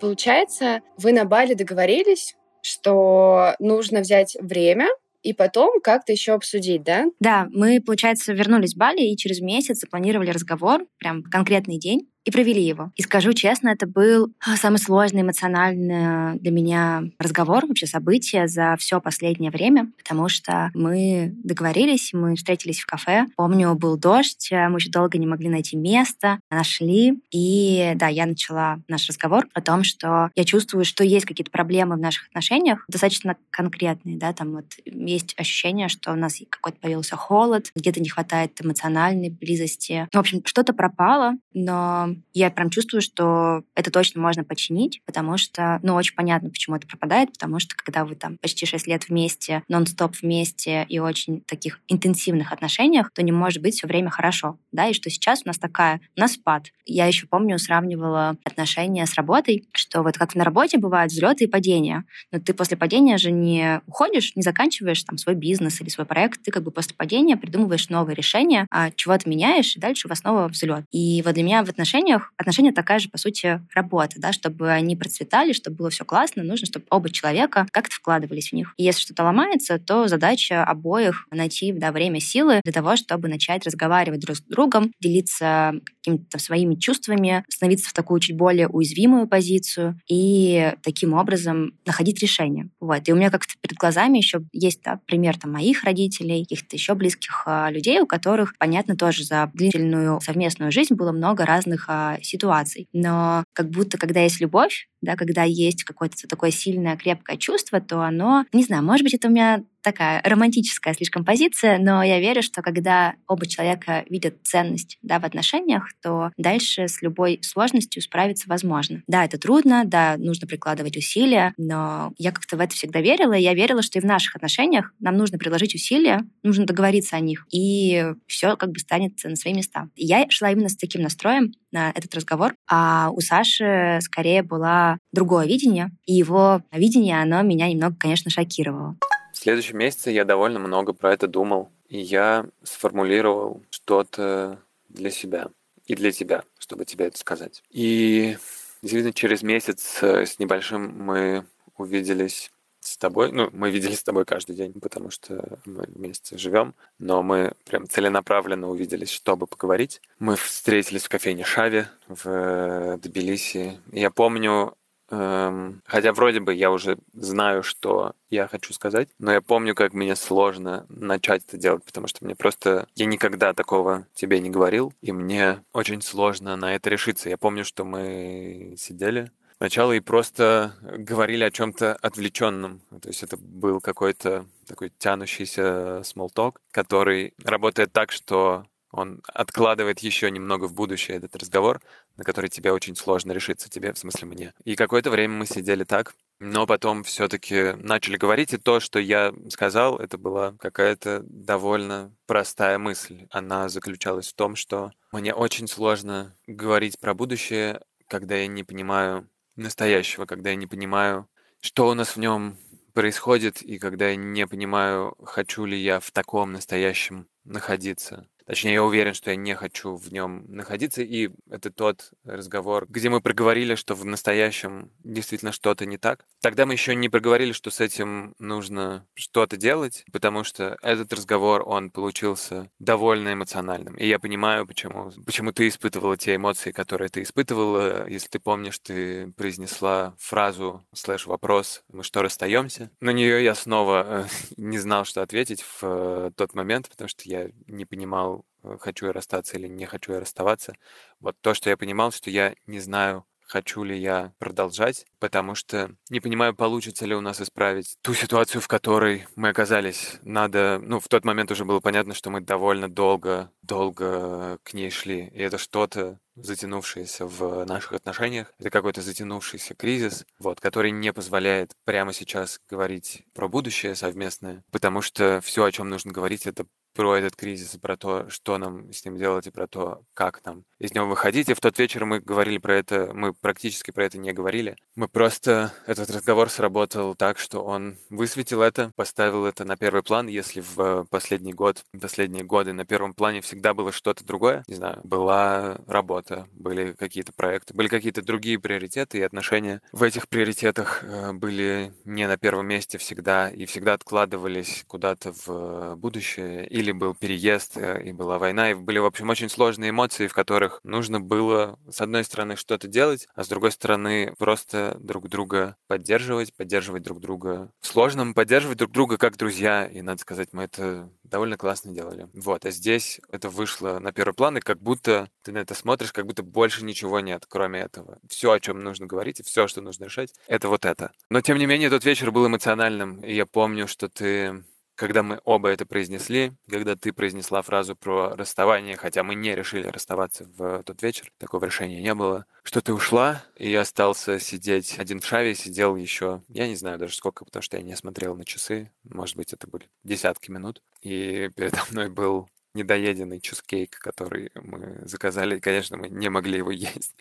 Получается, 0.00 0.80
вы 0.96 1.12
на 1.12 1.24
Бали 1.24 1.54
договорились, 1.54 2.34
что 2.62 3.54
нужно 3.58 4.00
взять 4.00 4.36
время 4.40 4.88
и 5.22 5.32
потом 5.34 5.80
как-то 5.82 6.12
еще 6.12 6.32
обсудить, 6.32 6.82
да? 6.82 7.04
Да, 7.20 7.46
мы, 7.50 7.80
получается, 7.82 8.32
вернулись 8.32 8.74
в 8.74 8.78
Бали 8.78 9.02
и 9.02 9.16
через 9.16 9.40
месяц 9.40 9.80
запланировали 9.80 10.30
разговор, 10.30 10.86
прям 10.98 11.22
конкретный 11.22 11.78
день 11.78 12.08
и 12.24 12.30
провели 12.30 12.62
его. 12.62 12.92
И 12.96 13.02
скажу 13.02 13.32
честно, 13.32 13.70
это 13.70 13.86
был 13.86 14.32
а, 14.46 14.56
самый 14.56 14.78
сложный 14.78 15.22
эмоциональный 15.22 16.38
для 16.38 16.50
меня 16.50 17.02
разговор, 17.18 17.66
вообще 17.66 17.86
событие 17.86 18.46
за 18.46 18.76
все 18.78 19.00
последнее 19.00 19.50
время, 19.50 19.90
потому 19.96 20.28
что 20.28 20.70
мы 20.74 21.34
договорились, 21.42 22.12
мы 22.12 22.36
встретились 22.36 22.80
в 22.80 22.86
кафе. 22.86 23.26
Помню, 23.36 23.74
был 23.74 23.96
дождь, 23.96 24.50
а, 24.52 24.68
мы 24.68 24.78
еще 24.78 24.90
долго 24.90 25.18
не 25.18 25.26
могли 25.26 25.48
найти 25.48 25.76
место, 25.76 26.40
нашли. 26.50 27.20
И 27.30 27.92
да, 27.96 28.08
я 28.08 28.26
начала 28.26 28.78
наш 28.88 29.08
разговор 29.08 29.46
о 29.54 29.60
том, 29.60 29.82
что 29.82 30.30
я 30.34 30.44
чувствую, 30.44 30.84
что 30.84 31.04
есть 31.04 31.26
какие-то 31.26 31.50
проблемы 31.50 31.96
в 31.96 32.00
наших 32.00 32.28
отношениях, 32.28 32.84
достаточно 32.88 33.36
конкретные, 33.50 34.18
да, 34.18 34.32
там 34.32 34.52
вот 34.52 34.66
есть 34.84 35.34
ощущение, 35.38 35.88
что 35.88 36.12
у 36.12 36.16
нас 36.16 36.40
какой-то 36.48 36.78
появился 36.78 37.16
холод, 37.16 37.70
где-то 37.74 38.00
не 38.00 38.08
хватает 38.08 38.60
эмоциональной 38.60 39.30
близости. 39.30 40.08
В 40.12 40.18
общем, 40.18 40.42
что-то 40.44 40.72
пропало, 40.72 41.34
но 41.54 42.09
я 42.32 42.50
прям 42.50 42.70
чувствую, 42.70 43.00
что 43.00 43.62
это 43.74 43.90
точно 43.90 44.20
можно 44.20 44.44
починить, 44.44 45.02
потому 45.06 45.36
что, 45.36 45.78
ну, 45.82 45.94
очень 45.94 46.14
понятно, 46.14 46.50
почему 46.50 46.76
это 46.76 46.86
пропадает, 46.86 47.32
потому 47.32 47.60
что 47.60 47.74
когда 47.76 48.04
вы 48.04 48.14
там 48.14 48.38
почти 48.38 48.66
6 48.66 48.86
лет 48.86 49.08
вместе, 49.08 49.62
нон-стоп 49.68 50.16
вместе 50.20 50.86
и 50.88 50.98
очень 50.98 51.42
таких 51.42 51.80
интенсивных 51.88 52.52
отношениях, 52.52 53.10
то 53.14 53.22
не 53.22 53.32
может 53.32 53.62
быть 53.62 53.74
все 53.74 53.86
время 53.86 54.10
хорошо, 54.10 54.58
да, 54.72 54.88
и 54.88 54.92
что 54.92 55.10
сейчас 55.10 55.42
у 55.44 55.48
нас 55.48 55.58
такая, 55.58 56.00
у 56.16 56.20
нас 56.20 56.32
спад. 56.32 56.68
Я 56.84 57.06
еще 57.06 57.26
помню, 57.26 57.58
сравнивала 57.58 58.36
отношения 58.44 59.06
с 59.06 59.14
работой, 59.14 59.68
что 59.72 60.02
вот 60.02 60.18
как 60.18 60.34
на 60.34 60.44
работе 60.44 60.78
бывают 60.78 61.12
взлеты 61.12 61.44
и 61.44 61.46
падения, 61.46 62.04
но 62.32 62.40
ты 62.40 62.54
после 62.54 62.76
падения 62.76 63.18
же 63.18 63.30
не 63.30 63.80
уходишь, 63.86 64.34
не 64.36 64.42
заканчиваешь 64.42 65.02
там 65.04 65.18
свой 65.18 65.34
бизнес 65.34 65.80
или 65.80 65.88
свой 65.88 66.06
проект, 66.06 66.42
ты 66.42 66.50
как 66.50 66.62
бы 66.62 66.70
после 66.70 66.94
падения 66.94 67.36
придумываешь 67.36 67.88
новые 67.88 68.14
решения, 68.14 68.66
а 68.70 68.90
чего-то 68.90 69.28
меняешь, 69.28 69.76
и 69.76 69.80
дальше 69.80 70.06
у 70.06 70.10
вас 70.10 70.20
снова 70.20 70.48
взлет. 70.48 70.84
И 70.90 71.22
вот 71.24 71.34
для 71.34 71.42
меня 71.42 71.64
в 71.64 71.68
отношениях 71.68 71.99
отношениях 72.00 72.32
отношения 72.36 72.72
такая 72.72 72.98
же, 72.98 73.08
по 73.08 73.18
сути, 73.18 73.60
работа, 73.74 74.16
да, 74.18 74.32
чтобы 74.32 74.70
они 74.70 74.96
процветали, 74.96 75.52
чтобы 75.52 75.76
было 75.76 75.90
все 75.90 76.04
классно, 76.04 76.42
нужно, 76.42 76.66
чтобы 76.66 76.86
оба 76.90 77.10
человека 77.10 77.66
как-то 77.70 77.94
вкладывались 77.94 78.50
в 78.50 78.54
них. 78.54 78.74
И 78.76 78.84
если 78.84 79.02
что-то 79.02 79.24
ломается, 79.24 79.78
то 79.78 80.08
задача 80.08 80.64
обоих 80.64 81.26
найти 81.30 81.72
да, 81.72 81.92
время, 81.92 82.20
силы 82.20 82.60
для 82.64 82.72
того, 82.72 82.96
чтобы 82.96 83.28
начать 83.28 83.66
разговаривать 83.66 84.20
друг 84.20 84.36
с 84.36 84.40
другом, 84.40 84.92
делиться 85.00 85.74
какими-то 86.02 86.38
своими 86.38 86.74
чувствами, 86.74 87.44
становиться 87.48 87.90
в 87.90 87.92
такую 87.92 88.20
чуть 88.20 88.36
более 88.36 88.68
уязвимую 88.68 89.28
позицию 89.28 90.00
и 90.08 90.72
таким 90.82 91.12
образом 91.12 91.74
находить 91.86 92.20
решение. 92.20 92.70
Вот. 92.80 93.08
И 93.08 93.12
у 93.12 93.16
меня 93.16 93.30
как-то 93.30 93.54
перед 93.60 93.76
глазами 93.76 94.18
еще 94.18 94.42
есть 94.52 94.82
да, 94.82 94.98
пример 95.06 95.38
там, 95.38 95.52
моих 95.52 95.84
родителей, 95.84 96.42
каких-то 96.42 96.76
еще 96.76 96.94
близких 96.94 97.42
а, 97.46 97.70
людей, 97.70 98.00
у 98.00 98.06
которых, 98.06 98.56
понятно, 98.58 98.96
тоже 98.96 99.24
за 99.24 99.50
длительную 99.54 100.20
совместную 100.20 100.72
жизнь 100.72 100.94
было 100.94 101.12
много 101.12 101.44
разных 101.44 101.86
а, 101.92 102.18
ситуаций. 102.22 102.88
Но 102.92 103.42
как 103.52 103.68
будто, 103.68 103.98
когда 103.98 104.20
есть 104.20 104.40
любовь, 104.40 104.88
да, 105.02 105.16
когда 105.16 105.42
есть 105.42 105.82
какое-то 105.82 106.16
такое 106.28 106.52
сильное, 106.52 106.96
крепкое 106.96 107.36
чувство, 107.36 107.80
то 107.80 108.02
оно, 108.02 108.44
не 108.52 108.62
знаю, 108.62 108.84
может 108.84 109.02
быть, 109.02 109.14
это 109.14 109.26
у 109.26 109.32
меня 109.32 109.64
такая 109.82 110.22
романтическая 110.24 110.94
слишком 110.94 111.24
позиция, 111.24 111.78
но 111.78 112.02
я 112.02 112.20
верю, 112.20 112.42
что 112.42 112.62
когда 112.62 113.14
оба 113.26 113.46
человека 113.46 114.04
видят 114.08 114.36
ценность 114.42 114.98
да, 115.02 115.18
в 115.18 115.24
отношениях, 115.24 115.88
то 116.02 116.30
дальше 116.36 116.88
с 116.88 117.02
любой 117.02 117.38
сложностью 117.42 118.02
справиться 118.02 118.48
возможно. 118.48 119.02
Да, 119.06 119.24
это 119.24 119.38
трудно, 119.38 119.82
да, 119.84 120.16
нужно 120.18 120.46
прикладывать 120.46 120.96
усилия, 120.96 121.54
но 121.56 122.12
я 122.18 122.32
как-то 122.32 122.56
в 122.56 122.60
это 122.60 122.74
всегда 122.74 123.00
верила, 123.00 123.32
и 123.32 123.42
я 123.42 123.54
верила, 123.54 123.82
что 123.82 123.98
и 123.98 124.02
в 124.02 124.06
наших 124.06 124.36
отношениях 124.36 124.92
нам 125.00 125.16
нужно 125.16 125.38
приложить 125.38 125.74
усилия, 125.74 126.24
нужно 126.42 126.66
договориться 126.66 127.16
о 127.16 127.20
них, 127.20 127.46
и 127.50 128.12
все 128.26 128.56
как 128.56 128.70
бы 128.70 128.78
станет 128.78 129.12
на 129.24 129.36
свои 129.36 129.54
места. 129.54 129.88
я 129.96 130.26
шла 130.28 130.50
именно 130.50 130.68
с 130.68 130.76
таким 130.76 131.02
настроем 131.02 131.52
на 131.72 131.90
этот 131.90 132.14
разговор, 132.14 132.54
а 132.68 133.10
у 133.10 133.20
Саши 133.20 133.98
скорее 134.02 134.42
было 134.42 134.98
другое 135.12 135.46
видение, 135.46 135.90
и 136.04 136.14
его 136.14 136.62
видение, 136.72 137.22
оно 137.22 137.42
меня 137.42 137.68
немного, 137.68 137.96
конечно, 137.98 138.30
шокировало. 138.30 138.96
В 139.40 139.42
следующем 139.42 139.78
месяце 139.78 140.10
я 140.10 140.26
довольно 140.26 140.58
много 140.58 140.92
про 140.92 141.14
это 141.14 141.26
думал, 141.26 141.72
и 141.88 141.98
я 141.98 142.44
сформулировал 142.62 143.62
что-то 143.70 144.60
для 144.90 145.08
себя 145.08 145.48
и 145.86 145.94
для 145.94 146.12
тебя, 146.12 146.42
чтобы 146.58 146.84
тебе 146.84 147.06
это 147.06 147.16
сказать. 147.16 147.62
И 147.70 148.36
действительно, 148.82 149.14
через 149.14 149.42
месяц 149.42 150.02
э, 150.02 150.26
с 150.26 150.38
небольшим 150.38 150.94
мы 150.94 151.46
увиделись 151.78 152.50
с 152.80 152.98
тобой. 152.98 153.32
Ну, 153.32 153.48
мы 153.54 153.70
виделись 153.70 154.00
с 154.00 154.04
тобой 154.04 154.26
каждый 154.26 154.56
день, 154.56 154.74
потому 154.78 155.08
что 155.10 155.58
мы 155.64 155.84
вместе 155.88 156.36
живем, 156.36 156.74
но 156.98 157.22
мы 157.22 157.52
прям 157.64 157.88
целенаправленно 157.88 158.68
увиделись, 158.68 159.10
чтобы 159.10 159.46
поговорить. 159.46 160.02
Мы 160.18 160.36
встретились 160.36 161.04
в 161.04 161.08
кофейне 161.08 161.44
Шави 161.44 161.86
в 162.08 162.98
Тбилиси. 162.98 163.80
Я 163.90 164.10
помню, 164.10 164.76
Эм, 165.10 165.82
хотя 165.86 166.12
вроде 166.12 166.40
бы 166.40 166.54
я 166.54 166.70
уже 166.70 166.98
знаю, 167.12 167.62
что 167.62 168.12
я 168.30 168.46
хочу 168.46 168.72
сказать, 168.72 169.08
но 169.18 169.32
я 169.32 169.40
помню, 169.40 169.74
как 169.74 169.92
мне 169.92 170.14
сложно 170.14 170.86
начать 170.88 171.42
это 171.48 171.58
делать, 171.58 171.84
потому 171.84 172.06
что 172.06 172.24
мне 172.24 172.36
просто... 172.36 172.86
Я 172.94 173.06
никогда 173.06 173.52
такого 173.52 174.06
тебе 174.14 174.40
не 174.40 174.50
говорил, 174.50 174.94
и 175.02 175.10
мне 175.10 175.64
очень 175.72 176.00
сложно 176.00 176.56
на 176.56 176.74
это 176.74 176.90
решиться. 176.90 177.28
Я 177.28 177.38
помню, 177.38 177.64
что 177.64 177.84
мы 177.84 178.74
сидели 178.78 179.32
сначала 179.56 179.92
и 179.92 180.00
просто 180.00 180.74
говорили 180.80 181.44
о 181.44 181.50
чем-то 181.50 181.96
отвлеченном. 181.96 182.80
То 183.02 183.08
есть 183.08 183.22
это 183.22 183.36
был 183.36 183.80
какой-то 183.80 184.46
такой 184.66 184.90
тянущийся 184.96 186.02
talk, 186.02 186.56
который 186.70 187.34
работает 187.44 187.92
так, 187.92 188.12
что 188.12 188.64
он 188.92 189.20
откладывает 189.32 190.00
еще 190.00 190.30
немного 190.30 190.64
в 190.66 190.74
будущее 190.74 191.16
этот 191.16 191.36
разговор, 191.36 191.80
на 192.20 192.24
который 192.24 192.50
тебе 192.50 192.70
очень 192.70 192.96
сложно 192.96 193.32
решиться, 193.32 193.70
тебе, 193.70 193.94
в 193.94 193.98
смысле 193.98 194.28
мне. 194.28 194.54
И 194.64 194.76
какое-то 194.76 195.10
время 195.10 195.36
мы 195.38 195.46
сидели 195.46 195.84
так, 195.84 196.14
но 196.38 196.66
потом 196.66 197.02
все-таки 197.02 197.72
начали 197.78 198.18
говорить, 198.18 198.52
и 198.52 198.58
то, 198.58 198.78
что 198.78 198.98
я 198.98 199.32
сказал, 199.48 199.96
это 199.96 200.18
была 200.18 200.52
какая-то 200.60 201.22
довольно 201.24 202.14
простая 202.26 202.76
мысль. 202.76 203.26
Она 203.30 203.70
заключалась 203.70 204.28
в 204.28 204.34
том, 204.34 204.54
что 204.54 204.92
мне 205.12 205.32
очень 205.32 205.66
сложно 205.66 206.36
говорить 206.46 207.00
про 207.00 207.14
будущее, 207.14 207.80
когда 208.06 208.36
я 208.36 208.48
не 208.48 208.64
понимаю 208.64 209.26
настоящего, 209.56 210.26
когда 210.26 210.50
я 210.50 210.56
не 210.56 210.66
понимаю, 210.66 211.26
что 211.62 211.88
у 211.88 211.94
нас 211.94 212.16
в 212.16 212.18
нем 212.18 212.58
происходит, 212.92 213.62
и 213.62 213.78
когда 213.78 214.10
я 214.10 214.16
не 214.16 214.46
понимаю, 214.46 215.16
хочу 215.24 215.64
ли 215.64 215.78
я 215.78 216.00
в 216.00 216.10
таком 216.10 216.52
настоящем 216.52 217.28
находиться. 217.44 218.28
Точнее, 218.50 218.72
я 218.72 218.82
уверен, 218.82 219.14
что 219.14 219.30
я 219.30 219.36
не 219.36 219.54
хочу 219.54 219.94
в 219.94 220.12
нем 220.12 220.44
находиться. 220.48 221.02
И 221.02 221.30
это 221.48 221.70
тот 221.70 222.10
разговор, 222.24 222.84
где 222.88 223.08
мы 223.08 223.20
проговорили, 223.20 223.76
что 223.76 223.94
в 223.94 224.04
настоящем 224.04 224.90
действительно 225.04 225.52
что-то 225.52 225.86
не 225.86 225.98
так. 225.98 226.24
Тогда 226.40 226.66
мы 226.66 226.72
еще 226.72 226.96
не 226.96 227.08
проговорили, 227.08 227.52
что 227.52 227.70
с 227.70 227.78
этим 227.78 228.34
нужно 228.40 229.06
что-то 229.14 229.56
делать, 229.56 230.04
потому 230.10 230.42
что 230.42 230.76
этот 230.82 231.12
разговор, 231.12 231.62
он 231.64 231.92
получился 231.92 232.68
довольно 232.80 233.34
эмоциональным. 233.34 233.94
И 233.94 234.08
я 234.08 234.18
понимаю, 234.18 234.66
почему, 234.66 235.12
почему 235.24 235.52
ты 235.52 235.68
испытывала 235.68 236.16
те 236.16 236.34
эмоции, 236.34 236.72
которые 236.72 237.08
ты 237.08 237.22
испытывала. 237.22 238.08
Если 238.08 238.26
ты 238.26 238.40
помнишь, 238.40 238.80
ты 238.80 239.30
произнесла 239.36 240.16
фразу 240.18 240.84
слэш 240.92 241.28
вопрос 241.28 241.84
«Мы 241.92 242.02
что, 242.02 242.20
расстаемся?» 242.20 242.90
На 242.98 243.10
нее 243.10 243.44
я 243.44 243.54
снова 243.54 244.04
э, 244.04 244.26
не 244.56 244.80
знал, 244.80 245.04
что 245.04 245.22
ответить 245.22 245.62
в 245.62 245.78
э, 245.82 246.30
тот 246.34 246.54
момент, 246.54 246.88
потому 246.88 247.06
что 247.06 247.22
я 247.28 247.48
не 247.68 247.84
понимал, 247.84 248.39
хочу 248.80 249.06
я 249.06 249.12
расстаться 249.12 249.56
или 249.56 249.66
не 249.66 249.86
хочу 249.86 250.12
я 250.12 250.20
расставаться. 250.20 250.74
Вот 251.20 251.36
то, 251.40 251.54
что 251.54 251.70
я 251.70 251.76
понимал, 251.76 252.12
что 252.12 252.30
я 252.30 252.54
не 252.66 252.80
знаю, 252.80 253.24
хочу 253.50 253.82
ли 253.82 253.98
я 253.98 254.32
продолжать, 254.38 255.04
потому 255.18 255.54
что 255.54 255.90
не 256.08 256.20
понимаю, 256.20 256.54
получится 256.54 257.04
ли 257.04 257.14
у 257.14 257.20
нас 257.20 257.40
исправить 257.40 257.96
ту 258.00 258.14
ситуацию, 258.14 258.60
в 258.62 258.68
которой 258.68 259.26
мы 259.34 259.48
оказались. 259.48 260.18
Надо, 260.22 260.80
ну, 260.80 261.00
в 261.00 261.08
тот 261.08 261.24
момент 261.24 261.50
уже 261.50 261.64
было 261.64 261.80
понятно, 261.80 262.14
что 262.14 262.30
мы 262.30 262.40
довольно 262.40 262.88
долго, 262.88 263.50
долго 263.62 264.58
к 264.62 264.72
ней 264.72 264.90
шли, 264.90 265.30
и 265.34 265.42
это 265.42 265.58
что-то 265.58 266.20
затянувшееся 266.36 267.26
в 267.26 267.64
наших 267.64 267.92
отношениях. 267.92 268.52
Это 268.58 268.70
какой-то 268.70 269.02
затянувшийся 269.02 269.74
кризис, 269.74 270.24
вот, 270.38 270.60
который 270.60 270.90
не 270.90 271.12
позволяет 271.12 271.72
прямо 271.84 272.12
сейчас 272.12 272.60
говорить 272.70 273.24
про 273.34 273.48
будущее 273.48 273.94
совместное, 273.94 274.64
потому 274.70 275.02
что 275.02 275.40
все, 275.42 275.64
о 275.64 275.72
чем 275.72 275.88
нужно 275.88 276.12
говорить, 276.12 276.46
это 276.46 276.66
про 277.00 277.16
этот 277.16 277.34
кризис, 277.34 277.78
про 277.78 277.96
то, 277.96 278.28
что 278.28 278.58
нам 278.58 278.92
с 278.92 279.06
ним 279.06 279.16
делать, 279.16 279.46
и 279.46 279.50
про 279.50 279.66
то, 279.66 280.04
как 280.12 280.44
нам 280.44 280.64
из 280.80 280.94
него 280.94 281.06
выходить. 281.06 281.48
И 281.48 281.54
в 281.54 281.60
тот 281.60 281.78
вечер 281.78 282.04
мы 282.06 282.18
говорили 282.20 282.58
про 282.58 282.76
это, 282.76 283.10
мы 283.14 283.32
практически 283.34 283.90
про 283.90 284.06
это 284.06 284.18
не 284.18 284.32
говорили. 284.32 284.76
Мы 284.96 285.08
просто, 285.08 285.72
этот 285.86 286.10
разговор 286.10 286.50
сработал 286.50 287.14
так, 287.14 287.38
что 287.38 287.60
он 287.62 287.96
высветил 288.08 288.62
это, 288.62 288.90
поставил 288.96 289.46
это 289.46 289.64
на 289.64 289.76
первый 289.76 290.02
план. 290.02 290.26
Если 290.26 290.62
в 290.74 291.06
последний 291.10 291.52
год, 291.52 291.84
последние 292.00 292.44
годы 292.44 292.72
на 292.72 292.84
первом 292.84 293.14
плане 293.14 293.42
всегда 293.42 293.74
было 293.74 293.92
что-то 293.92 294.24
другое, 294.24 294.64
не 294.66 294.74
знаю, 294.74 295.00
была 295.04 295.78
работа, 295.86 296.46
были 296.52 296.92
какие-то 296.92 297.32
проекты, 297.32 297.74
были 297.74 297.88
какие-то 297.88 298.22
другие 298.22 298.58
приоритеты, 298.58 299.18
и 299.18 299.22
отношения 299.22 299.82
в 299.92 300.02
этих 300.02 300.28
приоритетах 300.28 301.04
э, 301.04 301.32
были 301.32 301.92
не 302.04 302.26
на 302.26 302.38
первом 302.38 302.66
месте 302.66 302.96
всегда, 302.96 303.50
и 303.50 303.66
всегда 303.66 303.94
откладывались 303.94 304.84
куда-то 304.86 305.34
в 305.44 305.96
будущее, 305.96 306.66
или 306.66 306.92
был 306.92 307.14
переезд, 307.14 307.76
э, 307.76 308.02
и 308.04 308.12
была 308.12 308.38
война, 308.38 308.70
и 308.70 308.74
были, 308.74 308.98
в 308.98 309.04
общем, 309.04 309.28
очень 309.28 309.50
сложные 309.50 309.90
эмоции, 309.90 310.26
в 310.26 310.32
которых 310.32 310.69
нужно 310.82 311.20
было, 311.20 311.78
с 311.90 312.00
одной 312.00 312.24
стороны, 312.24 312.56
что-то 312.56 312.88
делать, 312.88 313.28
а 313.34 313.44
с 313.44 313.48
другой 313.48 313.72
стороны, 313.72 314.34
просто 314.38 314.96
друг 315.00 315.28
друга 315.28 315.76
поддерживать, 315.86 316.54
поддерживать 316.54 317.02
друг 317.02 317.20
друга 317.20 317.72
в 317.80 317.86
сложном, 317.86 318.34
поддерживать 318.34 318.78
друг 318.78 318.92
друга 318.92 319.16
как 319.16 319.36
друзья, 319.36 319.86
и, 319.86 320.02
надо 320.02 320.20
сказать, 320.20 320.50
мы 320.52 320.64
это 320.64 321.10
довольно 321.24 321.56
классно 321.56 321.92
делали. 321.92 322.28
Вот, 322.34 322.66
а 322.66 322.70
здесь 322.70 323.20
это 323.30 323.48
вышло 323.48 323.98
на 323.98 324.12
первый 324.12 324.34
план, 324.34 324.58
и 324.58 324.60
как 324.60 324.80
будто 324.80 325.30
ты 325.42 325.52
на 325.52 325.58
это 325.58 325.74
смотришь, 325.74 326.12
как 326.12 326.26
будто 326.26 326.42
больше 326.42 326.84
ничего 326.84 327.20
нет, 327.20 327.44
кроме 327.48 327.80
этого. 327.80 328.18
Все, 328.28 328.52
о 328.52 328.60
чем 328.60 328.82
нужно 328.82 329.06
говорить, 329.06 329.40
и 329.40 329.42
все, 329.42 329.68
что 329.68 329.80
нужно 329.80 330.04
решать, 330.04 330.34
это 330.46 330.68
вот 330.68 330.84
это. 330.84 331.12
Но, 331.30 331.40
тем 331.40 331.58
не 331.58 331.66
менее, 331.66 331.90
тот 331.90 332.04
вечер 332.04 332.30
был 332.30 332.46
эмоциональным, 332.46 333.20
и 333.20 333.34
я 333.34 333.46
помню, 333.46 333.86
что 333.86 334.08
ты 334.08 334.64
когда 335.00 335.22
мы 335.22 335.40
оба 335.44 335.70
это 335.70 335.86
произнесли, 335.86 336.52
когда 336.68 336.94
ты 336.94 337.14
произнесла 337.14 337.62
фразу 337.62 337.96
про 337.96 338.36
расставание, 338.36 338.98
хотя 338.98 339.22
мы 339.22 339.34
не 339.34 339.54
решили 339.54 339.86
расставаться 339.86 340.44
в 340.58 340.82
тот 340.82 341.02
вечер, 341.02 341.32
такого 341.38 341.64
решения 341.64 342.02
не 342.02 342.14
было, 342.14 342.44
что 342.62 342.82
ты 342.82 342.92
ушла, 342.92 343.42
и 343.56 343.70
я 343.70 343.80
остался 343.80 344.38
сидеть 344.38 344.98
один 344.98 345.20
в 345.20 345.24
шаве, 345.24 345.54
сидел 345.54 345.96
еще, 345.96 346.42
я 346.48 346.68
не 346.68 346.76
знаю 346.76 346.98
даже 346.98 347.14
сколько, 347.14 347.46
потому 347.46 347.62
что 347.62 347.78
я 347.78 347.82
не 347.82 347.96
смотрел 347.96 348.36
на 348.36 348.44
часы, 348.44 348.92
может 349.04 349.38
быть, 349.38 349.54
это 349.54 349.66
были 349.66 349.88
десятки 350.04 350.50
минут, 350.50 350.82
и 351.00 351.48
передо 351.56 351.78
мной 351.90 352.10
был 352.10 352.50
недоеденный 352.74 353.40
чизкейк, 353.40 353.98
который 353.98 354.50
мы 354.54 355.02
заказали. 355.04 355.58
конечно, 355.58 355.96
мы 355.96 356.08
не 356.08 356.28
могли 356.28 356.58
его 356.58 356.70
есть 356.70 357.14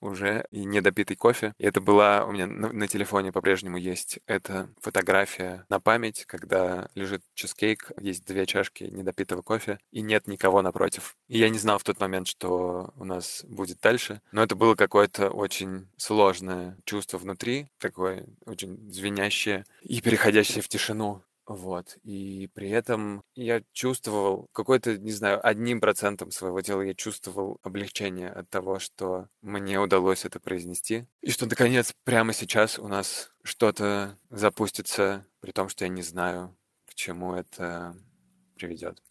уже. 0.00 0.46
И 0.50 0.64
недопитый 0.64 1.16
кофе. 1.16 1.54
И 1.58 1.64
это 1.64 1.80
была... 1.80 2.24
У 2.24 2.32
меня 2.32 2.46
на, 2.46 2.72
на 2.72 2.88
телефоне 2.88 3.32
по-прежнему 3.32 3.76
есть 3.76 4.18
эта 4.26 4.68
фотография 4.80 5.64
на 5.68 5.80
память, 5.80 6.24
когда 6.26 6.88
лежит 6.94 7.22
чизкейк, 7.34 7.92
есть 8.00 8.26
две 8.26 8.46
чашки 8.46 8.84
недопитого 8.84 9.42
кофе, 9.42 9.78
и 9.90 10.02
нет 10.02 10.26
никого 10.26 10.62
напротив. 10.62 11.16
И 11.28 11.38
я 11.38 11.48
не 11.48 11.58
знал 11.58 11.78
в 11.78 11.84
тот 11.84 12.00
момент, 12.00 12.26
что 12.26 12.92
у 12.96 13.04
нас 13.04 13.44
будет 13.48 13.80
дальше. 13.80 14.20
Но 14.32 14.42
это 14.42 14.54
было 14.54 14.74
какое-то 14.74 15.30
очень 15.30 15.88
сложное 15.96 16.76
чувство 16.84 17.18
внутри, 17.18 17.68
такое 17.78 18.26
очень 18.46 18.92
звенящее 18.92 19.66
и 19.82 20.00
переходящее 20.00 20.62
в 20.62 20.68
тишину. 20.68 21.22
Вот. 21.50 21.98
И 22.04 22.48
при 22.54 22.70
этом 22.70 23.24
я 23.34 23.60
чувствовал 23.72 24.48
какой-то, 24.52 24.96
не 24.96 25.10
знаю, 25.10 25.44
одним 25.44 25.80
процентом 25.80 26.30
своего 26.30 26.60
тела 26.60 26.82
я 26.82 26.94
чувствовал 26.94 27.58
облегчение 27.64 28.30
от 28.30 28.48
того, 28.48 28.78
что 28.78 29.26
мне 29.42 29.80
удалось 29.80 30.24
это 30.24 30.38
произнести. 30.38 31.08
И 31.20 31.30
что, 31.32 31.46
наконец, 31.46 31.92
прямо 32.04 32.32
сейчас 32.34 32.78
у 32.78 32.86
нас 32.86 33.32
что-то 33.42 34.16
запустится, 34.30 35.26
при 35.40 35.50
том, 35.50 35.68
что 35.68 35.84
я 35.84 35.88
не 35.88 36.02
знаю, 36.02 36.56
к 36.86 36.94
чему 36.94 37.34
это 37.34 37.96
приведет. 38.54 39.02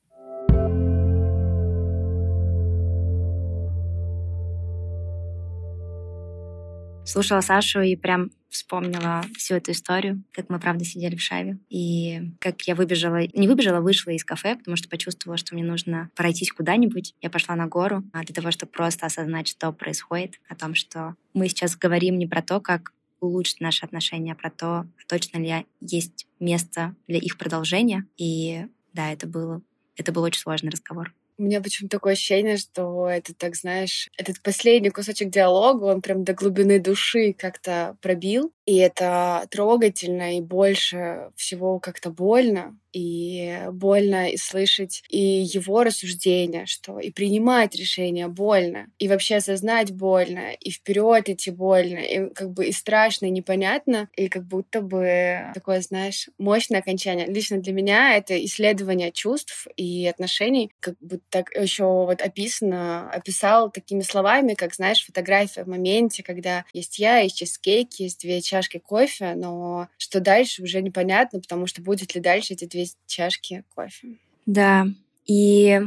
Слушала 7.09 7.41
Сашу 7.41 7.81
и 7.81 7.95
прям 7.95 8.29
вспомнила 8.49 9.25
всю 9.35 9.55
эту 9.55 9.71
историю, 9.71 10.23
как 10.31 10.47
мы, 10.49 10.59
правда, 10.59 10.85
сидели 10.85 11.15
в 11.15 11.21
шаве, 11.21 11.57
и 11.67 12.21
как 12.39 12.61
я 12.67 12.75
выбежала, 12.75 13.21
не 13.33 13.47
выбежала, 13.47 13.81
вышла 13.81 14.11
из 14.11 14.23
кафе, 14.23 14.55
потому 14.55 14.77
что 14.77 14.89
почувствовала, 14.89 15.35
что 15.35 15.55
мне 15.55 15.63
нужно 15.63 16.11
пройтись 16.15 16.51
куда-нибудь. 16.51 17.15
Я 17.19 17.31
пошла 17.31 17.55
на 17.55 17.65
гору 17.65 18.03
а 18.13 18.23
для 18.23 18.35
того, 18.35 18.51
чтобы 18.51 18.71
просто 18.71 19.07
осознать, 19.07 19.47
что 19.47 19.71
происходит, 19.71 20.39
о 20.47 20.55
том, 20.55 20.75
что 20.75 21.15
мы 21.33 21.49
сейчас 21.49 21.75
говорим 21.75 22.19
не 22.19 22.27
про 22.27 22.43
то, 22.43 22.59
как 22.59 22.93
улучшить 23.21 23.59
наши 23.59 23.83
отношения, 23.85 24.33
а 24.33 24.35
про 24.35 24.51
то, 24.51 24.85
точно 25.07 25.39
ли 25.39 25.65
есть 25.81 26.27
место 26.39 26.95
для 27.07 27.17
их 27.17 27.39
продолжения. 27.39 28.05
И 28.17 28.67
да, 28.93 29.11
это 29.11 29.25
было, 29.25 29.63
это 29.95 30.11
был 30.11 30.21
очень 30.21 30.41
сложный 30.41 30.69
разговор. 30.69 31.11
У 31.39 31.43
меня 31.43 31.61
почему-то 31.61 31.95
такое 31.95 32.13
ощущение, 32.13 32.57
что 32.57 33.07
это, 33.09 33.33
так 33.33 33.55
знаешь, 33.55 34.09
этот 34.17 34.41
последний 34.43 34.89
кусочек 34.89 35.29
диалога, 35.29 35.85
он 35.85 36.01
прям 36.01 36.25
до 36.25 36.33
глубины 36.33 36.81
души 36.81 37.31
как-то 37.31 37.95
пробил. 38.01 38.51
И 38.65 38.75
это 38.75 39.47
трогательно 39.49 40.37
и 40.37 40.41
больше 40.41 41.31
всего 41.37 41.79
как-то 41.79 42.09
больно. 42.11 42.77
И 42.93 43.59
больно 43.71 44.29
и 44.31 44.37
слышать 44.37 45.03
и 45.09 45.19
его 45.19 45.83
рассуждения, 45.83 46.65
что 46.65 46.99
и 46.99 47.11
принимать 47.11 47.75
решения 47.75 48.27
больно, 48.27 48.87
и 48.97 49.07
вообще 49.07 49.35
осознать 49.37 49.91
больно, 49.91 50.51
и 50.59 50.71
вперед 50.71 51.29
идти 51.29 51.51
больно, 51.51 51.99
и 51.99 52.33
как 52.33 52.51
бы 52.51 52.65
и 52.67 52.71
страшно, 52.71 53.27
и 53.27 53.29
непонятно, 53.31 54.09
и 54.15 54.27
как 54.27 54.45
будто 54.45 54.81
бы 54.81 55.51
такое, 55.53 55.81
знаешь, 55.81 56.29
мощное 56.37 56.79
окончание. 56.79 57.27
Лично 57.27 57.57
для 57.59 57.73
меня 57.73 58.15
это 58.17 58.43
исследование 58.45 59.11
чувств 59.11 59.67
и 59.75 60.07
отношений, 60.07 60.71
как 60.79 60.95
бы 60.99 61.19
так 61.29 61.49
еще 61.55 61.83
вот 61.85 62.21
описано, 62.21 63.09
описал 63.11 63.71
такими 63.71 64.01
словами, 64.01 64.53
как, 64.53 64.73
знаешь, 64.73 65.05
фотография 65.05 65.63
в 65.63 65.67
моменте, 65.67 66.23
когда 66.23 66.65
есть 66.73 66.99
я, 66.99 67.19
есть 67.19 67.37
чизкейк, 67.37 67.93
есть 67.99 68.21
две 68.21 68.41
чашки 68.41 68.79
кофе, 68.79 69.33
но 69.35 69.87
что 69.97 70.19
дальше 70.19 70.63
уже 70.63 70.81
непонятно, 70.81 71.39
потому 71.39 71.67
что 71.67 71.81
будет 71.81 72.15
ли 72.15 72.21
дальше 72.21 72.53
эти 72.53 72.65
две 72.65 72.78
чашки 73.07 73.63
кофе. 73.75 74.17
Да, 74.45 74.87
и, 75.25 75.79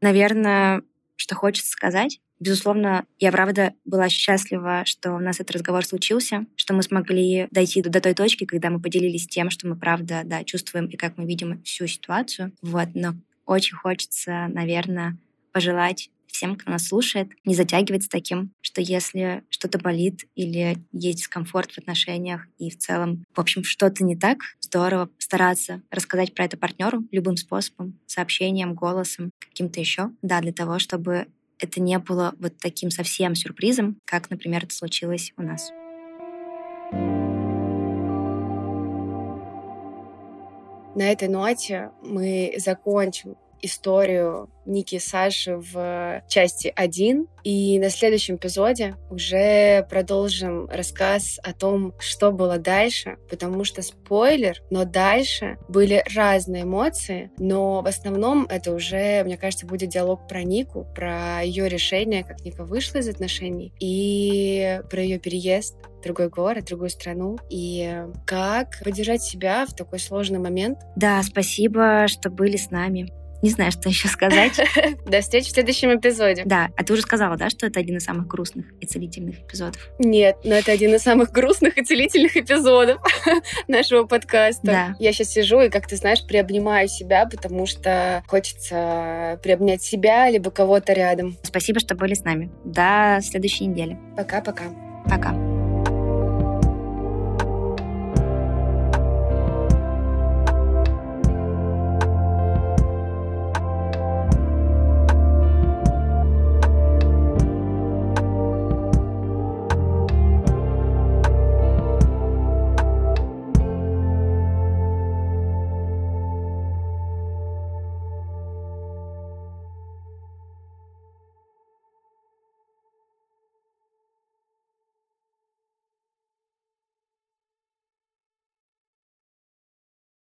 наверное, 0.00 0.82
что 1.16 1.34
хочется 1.34 1.70
сказать, 1.70 2.20
Безусловно, 2.40 3.04
я 3.18 3.32
правда 3.32 3.74
была 3.84 4.08
счастлива, 4.08 4.86
что 4.86 5.12
у 5.12 5.18
нас 5.18 5.40
этот 5.40 5.50
разговор 5.56 5.84
случился, 5.84 6.46
что 6.56 6.72
мы 6.72 6.82
смогли 6.82 7.48
дойти 7.50 7.82
до 7.82 8.00
той 8.00 8.14
точки, 8.14 8.46
когда 8.46 8.70
мы 8.70 8.80
поделились 8.80 9.26
тем, 9.26 9.50
что 9.50 9.68
мы 9.68 9.76
правда 9.76 10.22
да, 10.24 10.42
чувствуем 10.42 10.86
и 10.86 10.96
как 10.96 11.18
мы 11.18 11.26
видим 11.26 11.62
всю 11.64 11.86
ситуацию. 11.86 12.52
Вот, 12.62 12.88
но 12.94 13.14
очень 13.44 13.76
хочется, 13.76 14.48
наверное, 14.48 15.18
пожелать 15.52 16.10
всем, 16.30 16.56
кто 16.56 16.70
нас 16.70 16.86
слушает, 16.86 17.30
не 17.44 17.54
затягивать 17.54 18.04
с 18.04 18.08
таким, 18.08 18.52
что 18.60 18.80
если 18.80 19.42
что-то 19.50 19.78
болит 19.78 20.26
или 20.34 20.78
есть 20.92 21.18
дискомфорт 21.18 21.72
в 21.72 21.78
отношениях 21.78 22.46
и 22.58 22.70
в 22.70 22.78
целом, 22.78 23.24
в 23.34 23.40
общем, 23.40 23.64
что-то 23.64 24.04
не 24.04 24.16
так, 24.16 24.38
здорово 24.60 25.10
стараться 25.18 25.82
рассказать 25.90 26.34
про 26.34 26.44
это 26.44 26.56
партнеру 26.56 27.04
любым 27.10 27.36
способом, 27.36 27.98
сообщением, 28.06 28.74
голосом, 28.74 29.30
каким-то 29.38 29.80
еще, 29.80 30.10
да, 30.22 30.40
для 30.40 30.52
того, 30.52 30.78
чтобы 30.78 31.26
это 31.58 31.80
не 31.80 31.98
было 31.98 32.34
вот 32.38 32.54
таким 32.58 32.90
совсем 32.90 33.34
сюрпризом, 33.34 33.96
как, 34.04 34.30
например, 34.30 34.64
это 34.64 34.74
случилось 34.74 35.32
у 35.36 35.42
нас. 35.42 35.70
На 40.94 41.12
этой 41.12 41.28
ноте 41.28 41.90
мы 42.02 42.54
закончим 42.58 43.36
историю 43.62 44.50
Ники 44.66 44.96
и 44.96 45.00
Саши 45.00 45.56
в 45.56 46.22
части 46.28 46.72
1. 46.74 47.26
И 47.42 47.78
на 47.78 47.90
следующем 47.90 48.36
эпизоде 48.36 48.96
уже 49.10 49.86
продолжим 49.88 50.68
рассказ 50.68 51.40
о 51.42 51.52
том, 51.52 51.94
что 51.98 52.32
было 52.32 52.58
дальше, 52.58 53.16
потому 53.30 53.64
что 53.64 53.82
спойлер, 53.82 54.62
но 54.70 54.84
дальше 54.84 55.58
были 55.68 56.04
разные 56.14 56.64
эмоции, 56.64 57.30
но 57.38 57.80
в 57.80 57.86
основном 57.86 58.44
это 58.44 58.74
уже, 58.74 59.24
мне 59.24 59.38
кажется, 59.38 59.66
будет 59.66 59.88
диалог 59.88 60.28
про 60.28 60.42
Нику, 60.42 60.86
про 60.94 61.40
ее 61.42 61.68
решение, 61.68 62.24
как 62.24 62.44
Ника 62.44 62.64
вышла 62.64 62.98
из 62.98 63.08
отношений, 63.08 63.72
и 63.80 64.80
про 64.90 65.02
ее 65.02 65.18
переезд 65.18 65.76
другой 66.02 66.28
город, 66.28 66.66
другую 66.66 66.90
страну, 66.90 67.38
и 67.48 68.04
как 68.26 68.80
поддержать 68.84 69.22
себя 69.22 69.66
в 69.66 69.74
такой 69.74 69.98
сложный 69.98 70.38
момент. 70.38 70.78
Да, 70.96 71.22
спасибо, 71.22 72.06
что 72.08 72.30
были 72.30 72.56
с 72.56 72.70
нами. 72.70 73.10
Не 73.42 73.50
знаю, 73.50 73.72
что 73.72 73.88
еще 73.88 74.08
сказать. 74.08 74.60
До 75.06 75.20
встречи 75.20 75.48
в 75.48 75.52
следующем 75.52 75.96
эпизоде. 75.96 76.42
Да, 76.44 76.68
а 76.76 76.84
ты 76.84 76.92
уже 76.92 77.02
сказала, 77.02 77.36
да, 77.36 77.50
что 77.50 77.66
это 77.66 77.80
один 77.80 77.96
из 77.96 78.04
самых 78.04 78.26
грустных 78.26 78.66
и 78.80 78.86
целительных 78.86 79.40
эпизодов? 79.40 79.90
Нет, 79.98 80.38
но 80.44 80.54
это 80.54 80.72
один 80.72 80.94
из 80.94 81.02
самых 81.02 81.32
грустных 81.32 81.78
и 81.78 81.84
целительных 81.84 82.36
эпизодов 82.36 83.00
нашего 83.68 84.04
подкаста. 84.04 84.60
Да. 84.62 84.96
Я 84.98 85.12
сейчас 85.12 85.28
сижу 85.28 85.60
и, 85.60 85.68
как 85.68 85.86
ты 85.86 85.96
знаешь, 85.96 86.24
приобнимаю 86.26 86.88
себя, 86.88 87.26
потому 87.26 87.66
что 87.66 88.22
хочется 88.26 89.40
приобнять 89.42 89.82
себя 89.82 90.28
либо 90.28 90.50
кого-то 90.50 90.92
рядом. 90.92 91.36
Спасибо, 91.42 91.80
что 91.80 91.94
были 91.94 92.14
с 92.14 92.24
нами. 92.24 92.50
До 92.64 93.20
следующей 93.22 93.66
недели. 93.66 93.98
Пока-пока. 94.16 94.64
Пока. 95.08 95.49